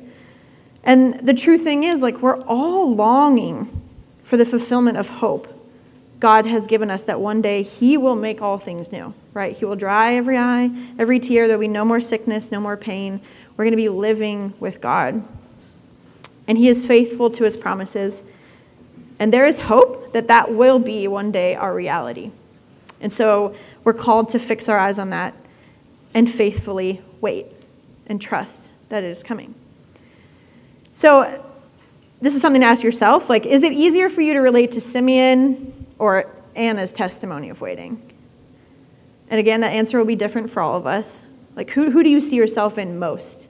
And 0.84 1.20
the 1.20 1.34
true 1.34 1.58
thing 1.58 1.84
is 1.84 2.02
like 2.02 2.18
we're 2.18 2.40
all 2.42 2.94
longing 2.94 3.68
for 4.22 4.36
the 4.36 4.44
fulfillment 4.44 4.98
of 4.98 5.08
hope 5.08 5.48
God 6.22 6.46
has 6.46 6.68
given 6.68 6.88
us 6.88 7.02
that 7.02 7.20
one 7.20 7.42
day 7.42 7.64
He 7.64 7.96
will 7.96 8.14
make 8.14 8.40
all 8.40 8.56
things 8.56 8.92
new, 8.92 9.12
right? 9.34 9.56
He 9.56 9.64
will 9.64 9.74
dry 9.74 10.14
every 10.14 10.38
eye, 10.38 10.70
every 10.96 11.18
tear. 11.18 11.48
There'll 11.48 11.60
be 11.60 11.66
no 11.66 11.84
more 11.84 12.00
sickness, 12.00 12.52
no 12.52 12.60
more 12.60 12.76
pain. 12.76 13.20
We're 13.56 13.64
going 13.64 13.72
to 13.72 13.76
be 13.76 13.88
living 13.88 14.54
with 14.60 14.80
God. 14.80 15.24
And 16.46 16.56
He 16.56 16.68
is 16.68 16.86
faithful 16.86 17.28
to 17.30 17.42
His 17.42 17.56
promises. 17.56 18.22
And 19.18 19.32
there 19.32 19.46
is 19.46 19.60
hope 19.60 20.12
that 20.12 20.28
that 20.28 20.52
will 20.52 20.78
be 20.78 21.06
one 21.06 21.30
day 21.30 21.54
our 21.54 21.74
reality. 21.74 22.30
And 23.00 23.12
so 23.12 23.54
we're 23.84 23.92
called 23.92 24.30
to 24.30 24.38
fix 24.38 24.68
our 24.68 24.78
eyes 24.78 24.98
on 24.98 25.10
that 25.10 25.34
and 26.14 26.30
faithfully 26.30 27.02
wait 27.20 27.46
and 28.06 28.20
trust 28.20 28.68
that 28.88 29.02
it 29.02 29.10
is 29.10 29.22
coming. 29.22 29.54
So, 30.94 31.48
this 32.20 32.36
is 32.36 32.40
something 32.40 32.60
to 32.60 32.66
ask 32.66 32.84
yourself. 32.84 33.28
Like, 33.28 33.46
is 33.46 33.64
it 33.64 33.72
easier 33.72 34.08
for 34.08 34.20
you 34.20 34.34
to 34.34 34.38
relate 34.38 34.72
to 34.72 34.80
Simeon 34.80 35.86
or 35.98 36.30
Anna's 36.54 36.92
testimony 36.92 37.50
of 37.50 37.60
waiting? 37.60 38.00
And 39.28 39.40
again, 39.40 39.62
that 39.62 39.72
answer 39.72 39.98
will 39.98 40.04
be 40.04 40.14
different 40.14 40.50
for 40.50 40.60
all 40.60 40.76
of 40.76 40.86
us. 40.86 41.24
Like, 41.56 41.70
who, 41.70 41.90
who 41.90 42.04
do 42.04 42.10
you 42.10 42.20
see 42.20 42.36
yourself 42.36 42.78
in 42.78 42.98
most? 42.98 43.48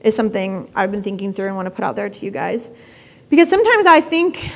Is 0.00 0.16
something 0.16 0.70
I've 0.74 0.90
been 0.90 1.02
thinking 1.02 1.34
through 1.34 1.48
and 1.48 1.56
want 1.56 1.66
to 1.66 1.70
put 1.70 1.84
out 1.84 1.94
there 1.94 2.08
to 2.08 2.24
you 2.24 2.30
guys. 2.30 2.70
Because 3.28 3.50
sometimes 3.50 3.84
I 3.84 4.00
think 4.00 4.50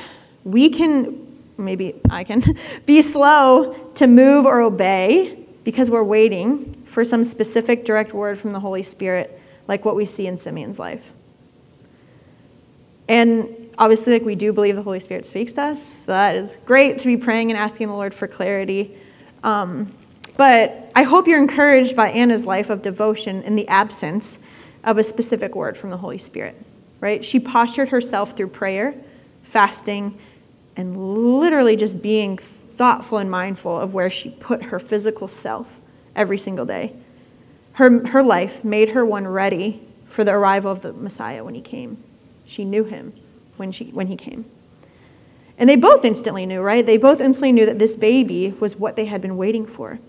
we 0.45 0.69
can, 0.69 1.41
maybe 1.57 1.95
I 2.09 2.23
can, 2.23 2.41
be 2.85 3.01
slow 3.01 3.73
to 3.95 4.07
move 4.07 4.45
or 4.45 4.61
obey 4.61 5.45
because 5.65 5.89
we're 5.89 6.03
waiting 6.03 6.83
for 6.85 7.03
some 7.03 7.25
specific 7.25 7.83
direct 7.83 8.13
word 8.13 8.39
from 8.39 8.53
the 8.53 8.61
Holy 8.61 8.83
Spirit, 8.83 9.37
like 9.67 9.83
what 9.83 9.95
we 9.95 10.05
see 10.05 10.27
in 10.27 10.37
Simeon's 10.37 10.79
life. 10.79 11.11
And 13.09 13.69
obviously, 13.77 14.13
like 14.13 14.23
we 14.23 14.35
do 14.35 14.53
believe 14.53 14.75
the 14.75 14.83
Holy 14.83 14.99
Spirit 14.99 15.25
speaks 15.25 15.53
to 15.53 15.63
us, 15.63 15.95
so 16.05 16.11
that 16.11 16.35
is 16.35 16.55
great 16.65 16.99
to 16.99 17.07
be 17.07 17.17
praying 17.17 17.51
and 17.51 17.57
asking 17.57 17.87
the 17.87 17.93
Lord 17.93 18.13
for 18.13 18.27
clarity. 18.27 18.95
Um, 19.43 19.89
but 20.37 20.91
I 20.95 21.03
hope 21.03 21.27
you're 21.27 21.41
encouraged 21.41 21.95
by 21.95 22.09
Anna's 22.09 22.45
life 22.45 22.69
of 22.69 22.81
devotion 22.81 23.41
in 23.43 23.55
the 23.55 23.67
absence 23.67 24.39
of 24.83 24.97
a 24.97 25.03
specific 25.03 25.55
word 25.55 25.77
from 25.77 25.89
the 25.89 25.97
Holy 25.97 26.17
Spirit, 26.17 26.61
right? 26.99 27.25
She 27.25 27.39
postured 27.39 27.89
herself 27.89 28.35
through 28.37 28.49
prayer, 28.49 28.95
fasting, 29.43 30.17
and 30.75 31.39
literally 31.39 31.75
just 31.75 32.01
being 32.01 32.37
thoughtful 32.37 33.17
and 33.17 33.31
mindful 33.31 33.79
of 33.79 33.93
where 33.93 34.09
she 34.09 34.31
put 34.31 34.63
her 34.63 34.79
physical 34.79 35.27
self 35.27 35.79
every 36.15 36.37
single 36.37 36.65
day. 36.65 36.93
Her, 37.73 38.07
her 38.07 38.23
life 38.23 38.63
made 38.63 38.89
her 38.89 39.05
one 39.05 39.27
ready 39.27 39.81
for 40.07 40.23
the 40.23 40.31
arrival 40.31 40.71
of 40.71 40.81
the 40.81 40.93
Messiah 40.93 41.43
when 41.43 41.55
he 41.55 41.61
came. 41.61 42.01
She 42.45 42.63
knew 42.63 42.83
him 42.83 43.13
when, 43.57 43.71
she, 43.71 43.85
when 43.85 44.07
he 44.07 44.15
came. 44.15 44.45
And 45.57 45.69
they 45.69 45.75
both 45.75 46.03
instantly 46.03 46.45
knew, 46.45 46.61
right? 46.61 46.85
They 46.85 46.97
both 46.97 47.21
instantly 47.21 47.51
knew 47.51 47.65
that 47.65 47.79
this 47.79 47.95
baby 47.95 48.53
was 48.59 48.75
what 48.75 48.95
they 48.95 49.05
had 49.05 49.21
been 49.21 49.37
waiting 49.37 49.65
for. 49.65 49.99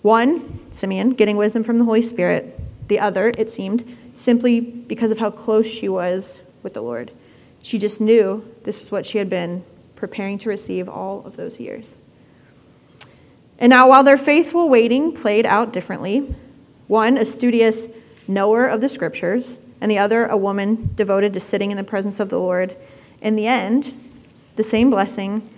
One, 0.00 0.72
Simeon, 0.72 1.10
getting 1.10 1.36
wisdom 1.36 1.62
from 1.62 1.78
the 1.78 1.84
Holy 1.84 2.02
Spirit. 2.02 2.58
The 2.88 2.98
other, 2.98 3.32
it 3.38 3.50
seemed, 3.50 3.96
simply 4.16 4.60
because 4.60 5.10
of 5.10 5.18
how 5.18 5.30
close 5.30 5.66
she 5.66 5.88
was 5.88 6.40
with 6.62 6.74
the 6.74 6.82
Lord. 6.82 7.12
She 7.62 7.78
just 7.78 8.00
knew 8.00 8.52
this 8.64 8.80
was 8.80 8.90
what 8.90 9.06
she 9.06 9.18
had 9.18 9.30
been 9.30 9.64
preparing 9.94 10.38
to 10.40 10.48
receive 10.48 10.88
all 10.88 11.24
of 11.24 11.36
those 11.36 11.60
years. 11.60 11.96
And 13.58 13.70
now, 13.70 13.88
while 13.88 14.02
their 14.02 14.16
faithful 14.16 14.68
waiting 14.68 15.12
played 15.12 15.46
out 15.46 15.72
differently, 15.72 16.34
one, 16.88 17.16
a 17.16 17.24
studious 17.24 17.88
knower 18.26 18.66
of 18.66 18.80
the 18.80 18.88
scriptures, 18.88 19.60
and 19.80 19.90
the 19.90 19.98
other 19.98 20.26
a 20.26 20.36
woman 20.36 20.92
devoted 20.94 21.32
to 21.34 21.40
sitting 21.40 21.70
in 21.70 21.76
the 21.76 21.84
presence 21.84 22.20
of 22.20 22.30
the 22.30 22.38
Lord. 22.38 22.76
In 23.20 23.34
the 23.34 23.48
end, 23.48 23.94
the 24.54 24.62
same 24.62 24.90
blessing 24.90 25.48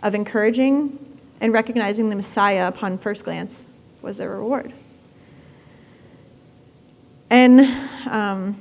of 0.00 0.14
encouraging 0.14 0.98
and 1.40 1.52
recognizing 1.52 2.08
the 2.08 2.16
Messiah 2.16 2.68
upon 2.68 2.98
first 2.98 3.24
glance 3.24 3.66
was 4.00 4.18
their 4.18 4.30
reward. 4.30 4.72
And 7.30 7.60
um, 8.06 8.56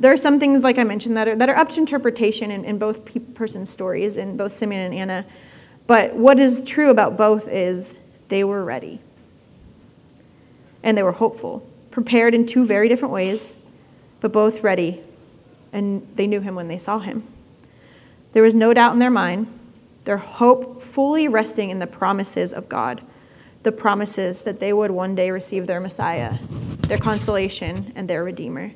there 0.00 0.10
are 0.10 0.16
some 0.16 0.40
things, 0.40 0.62
like 0.62 0.78
I 0.78 0.84
mentioned, 0.84 1.16
that 1.18 1.28
are, 1.28 1.36
that 1.36 1.48
are 1.50 1.56
up 1.56 1.68
to 1.70 1.78
interpretation 1.78 2.50
in, 2.50 2.64
in 2.64 2.78
both 2.78 3.04
pe- 3.04 3.20
persons' 3.20 3.68
stories, 3.68 4.16
in 4.16 4.36
both 4.36 4.54
Simeon 4.54 4.80
and 4.80 4.94
Anna. 4.94 5.26
But 5.86 6.14
what 6.14 6.38
is 6.38 6.62
true 6.64 6.90
about 6.90 7.18
both 7.18 7.46
is 7.46 7.98
they 8.28 8.42
were 8.42 8.64
ready. 8.64 9.00
And 10.82 10.96
they 10.96 11.02
were 11.02 11.12
hopeful, 11.12 11.68
prepared 11.90 12.34
in 12.34 12.46
two 12.46 12.64
very 12.64 12.88
different 12.88 13.12
ways, 13.12 13.56
but 14.20 14.32
both 14.32 14.62
ready. 14.62 15.02
And 15.70 16.08
they 16.16 16.26
knew 16.26 16.40
him 16.40 16.54
when 16.54 16.68
they 16.68 16.78
saw 16.78 17.00
him. 17.00 17.22
There 18.32 18.42
was 18.42 18.54
no 18.54 18.72
doubt 18.72 18.94
in 18.94 19.00
their 19.00 19.10
mind, 19.10 19.48
their 20.04 20.16
hope 20.16 20.82
fully 20.82 21.28
resting 21.28 21.68
in 21.68 21.78
the 21.78 21.86
promises 21.86 22.54
of 22.54 22.70
God, 22.70 23.02
the 23.64 23.72
promises 23.72 24.42
that 24.42 24.60
they 24.60 24.72
would 24.72 24.92
one 24.92 25.14
day 25.14 25.30
receive 25.30 25.66
their 25.66 25.80
Messiah, 25.80 26.38
their 26.88 26.96
consolation, 26.96 27.92
and 27.94 28.08
their 28.08 28.24
Redeemer. 28.24 28.72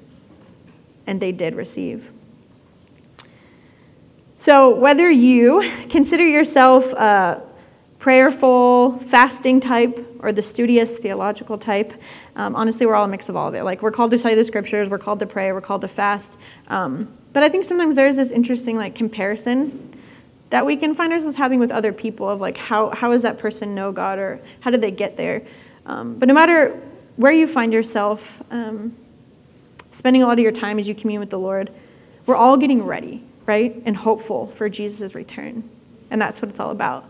And 1.07 1.21
they 1.21 1.33
did 1.33 1.55
receive. 1.55 2.11
So, 4.37 4.75
whether 4.75 5.11
you 5.11 5.63
consider 5.89 6.27
yourself 6.27 6.93
a 6.93 7.43
prayerful, 7.99 8.99
fasting 8.99 9.59
type, 9.59 10.07
or 10.19 10.33
the 10.33 10.43
studious, 10.43 10.99
theological 10.99 11.57
type, 11.57 11.95
um, 12.37 12.55
honestly, 12.55 12.85
we're 12.85 12.95
all 12.95 13.07
a 13.07 13.09
mix 13.09 13.31
of 13.31 13.37
all 13.37 13.49
of 13.49 13.55
it. 13.55 13.63
Like, 13.63 13.81
we're 13.81 13.91
called 13.91 14.11
to 14.11 14.19
study 14.19 14.35
the 14.35 14.45
scriptures, 14.45 14.91
we're 14.91 14.99
called 14.99 15.21
to 15.21 15.27
pray, 15.27 15.51
we're 15.53 15.63
called 15.63 15.81
to 15.81 15.89
fast. 15.89 16.39
Um, 16.69 17.11
but 17.33 17.43
I 17.43 17.49
think 17.49 17.65
sometimes 17.65 17.97
there's 17.97 18.17
this 18.17 18.31
interesting, 18.31 18.77
like, 18.77 18.95
comparison 18.95 19.99
that 20.51 20.67
we 20.67 20.77
can 20.77 20.95
find 20.95 21.15
ourselves 21.15 21.37
having 21.37 21.59
with 21.59 21.73
other 21.73 21.95
people 21.95 22.29
of, 22.29 22.43
like, 22.43 22.59
how, 22.59 22.91
how 22.91 23.11
does 23.13 23.23
that 23.23 23.39
person 23.39 23.75
know 23.75 23.93
God, 23.93 24.19
or 24.19 24.41
how 24.61 24.71
did 24.71 24.83
they 24.83 24.91
get 24.91 25.17
there? 25.17 25.41
Um, 25.87 26.19
but 26.19 26.29
no 26.29 26.35
matter 26.35 26.79
where 27.17 27.33
you 27.33 27.49
find 27.49 27.73
yourself, 27.73 28.43
um, 28.51 28.95
spending 29.95 30.23
a 30.23 30.27
lot 30.27 30.35
of 30.35 30.43
your 30.43 30.53
time 30.53 30.79
as 30.79 30.89
you 30.89 30.95
commune 30.95 31.21
with 31.21 31.31
the 31.31 31.39
Lord, 31.39 31.71
we're 32.27 32.37
all 32.37 32.57
getting 32.57 32.85
ready 32.85 33.25
right? 33.47 33.81
And 33.85 33.97
hopeful 33.97 34.47
for 34.47 34.69
Jesus' 34.69 35.15
return. 35.15 35.69
And 36.11 36.21
that's 36.21 36.41
what 36.41 36.51
it's 36.51 36.61
all 36.61 36.71
about. 36.71 37.05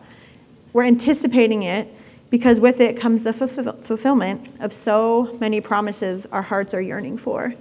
We're 0.73 0.85
anticipating 0.85 1.63
it 1.63 1.89
because 2.31 2.59
with 2.59 2.81
it 2.81 2.97
comes 2.97 3.23
the 3.23 3.33
fulfillment 3.33 4.49
of 4.61 4.73
so 4.73 5.37
many 5.41 5.61
promises 5.61 6.27
our 6.27 6.43
hearts 6.43 6.75
are 6.75 6.81
yearning 6.81 7.17
for 7.17 7.55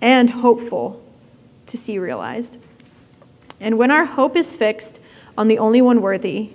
and 0.00 0.30
hopeful 0.30 1.02
to 1.66 1.76
see 1.76 1.98
realized. 1.98 2.56
And 3.60 3.78
when 3.78 3.90
our 3.90 4.04
hope 4.04 4.36
is 4.36 4.54
fixed 4.54 5.00
on 5.36 5.48
the 5.48 5.58
only 5.58 5.82
one 5.82 6.00
worthy, 6.00 6.50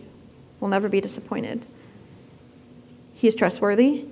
we'll 0.60 0.71
never 0.71 0.89
be 0.89 1.02
disappointed. 1.02 1.63
He 3.13 3.28
is 3.28 3.36
trustworthy. 3.36 4.06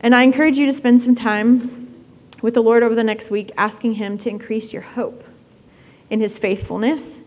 And 0.00 0.14
I 0.14 0.22
encourage 0.22 0.58
you 0.58 0.66
to 0.66 0.72
spend 0.72 1.02
some 1.02 1.16
time 1.16 1.87
with 2.42 2.54
the 2.54 2.62
Lord 2.62 2.82
over 2.82 2.94
the 2.94 3.04
next 3.04 3.30
week 3.30 3.50
asking 3.56 3.94
Him 3.94 4.18
to 4.18 4.30
increase 4.30 4.72
your 4.72 4.82
hope 4.82 5.24
in 6.10 6.20
his 6.20 6.38
faithfulness, 6.38 7.20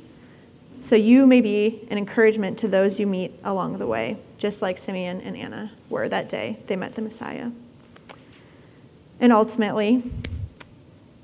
so 0.79 0.95
you 0.95 1.27
may 1.27 1.41
be 1.41 1.87
an 1.89 1.97
encouragement 1.97 2.57
to 2.59 2.67
those 2.67 2.99
you 2.99 3.05
meet 3.05 3.31
along 3.43 3.77
the 3.77 3.85
way, 3.85 4.17
just 4.37 4.61
like 4.61 4.77
Simeon 4.77 5.21
and 5.21 5.37
Anna 5.37 5.71
were 5.89 6.09
that 6.09 6.29
day 6.29 6.57
they 6.67 6.75
met 6.75 6.93
the 6.93 7.01
Messiah. 7.01 7.51
And 9.19 9.31
ultimately, 9.31 10.03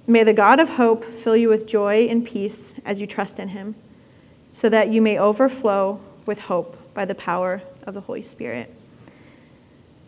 may 0.05 0.23
the 0.23 0.33
God 0.33 0.59
of 0.59 0.69
hope 0.69 1.03
fill 1.03 1.35
you 1.35 1.49
with 1.49 1.67
joy 1.67 2.07
and 2.07 2.23
peace 2.23 2.79
as 2.85 3.01
you 3.01 3.07
trust 3.07 3.39
in 3.39 3.49
him, 3.49 3.75
so 4.51 4.69
that 4.69 4.89
you 4.89 5.01
may 5.01 5.17
overflow 5.17 5.99
with 6.25 6.41
hope 6.41 6.93
by 6.93 7.05
the 7.05 7.15
power 7.15 7.63
of 7.83 7.93
the 7.93 8.01
Holy 8.01 8.21
Spirit. 8.21 8.76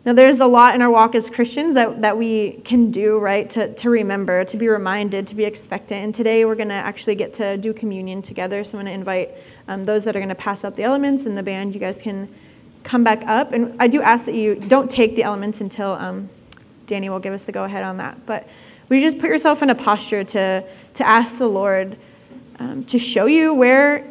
Now, 0.02 0.14
there's 0.14 0.40
a 0.40 0.46
lot 0.46 0.74
in 0.74 0.80
our 0.80 0.88
walk 0.88 1.14
as 1.14 1.28
Christians 1.28 1.74
that, 1.74 2.00
that 2.00 2.16
we 2.16 2.52
can 2.64 2.90
do, 2.90 3.18
right, 3.18 3.48
to, 3.50 3.74
to 3.74 3.90
remember, 3.90 4.44
to 4.46 4.56
be 4.56 4.66
reminded, 4.66 5.26
to 5.26 5.34
be 5.34 5.44
expectant. 5.44 6.02
And 6.02 6.14
today 6.14 6.46
we're 6.46 6.54
going 6.54 6.68
to 6.68 6.74
actually 6.74 7.16
get 7.16 7.34
to 7.34 7.58
do 7.58 7.74
communion 7.74 8.22
together. 8.22 8.64
So 8.64 8.78
I'm 8.78 8.84
going 8.84 8.94
to 8.94 8.98
invite 8.98 9.30
um, 9.68 9.84
those 9.84 10.04
that 10.04 10.16
are 10.16 10.18
going 10.18 10.30
to 10.30 10.34
pass 10.34 10.64
out 10.64 10.76
the 10.76 10.84
elements 10.84 11.26
in 11.26 11.34
the 11.34 11.42
band. 11.42 11.74
You 11.74 11.80
guys 11.80 12.00
can 12.00 12.34
come 12.82 13.04
back 13.04 13.24
up. 13.26 13.52
And 13.52 13.76
I 13.78 13.88
do 13.88 14.00
ask 14.00 14.24
that 14.24 14.34
you 14.34 14.54
don't 14.54 14.90
take 14.90 15.16
the 15.16 15.22
elements 15.22 15.60
until 15.60 15.92
um, 15.92 16.30
Danny 16.86 17.10
will 17.10 17.20
give 17.20 17.34
us 17.34 17.44
the 17.44 17.52
go 17.52 17.64
ahead 17.64 17.84
on 17.84 17.98
that. 17.98 18.24
But 18.24 18.48
you 18.88 19.00
just 19.00 19.18
put 19.18 19.28
yourself 19.28 19.62
in 19.62 19.68
a 19.68 19.74
posture 19.74 20.24
to, 20.24 20.64
to 20.94 21.06
ask 21.06 21.36
the 21.36 21.46
Lord 21.46 21.98
um, 22.58 22.84
to 22.84 22.98
show 22.98 23.26
you 23.26 23.52
where, 23.52 24.10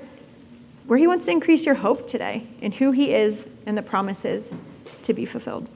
where 0.86 1.00
He 1.00 1.08
wants 1.08 1.26
to 1.26 1.32
increase 1.32 1.66
your 1.66 1.76
hope 1.76 2.08
today 2.08 2.46
and 2.62 2.76
who 2.76 2.92
He 2.92 3.12
is 3.12 3.50
and 3.66 3.76
the 3.76 3.82
promises 3.82 4.54
to 5.02 5.14
be 5.16 5.26
fulfilled. 5.26 5.68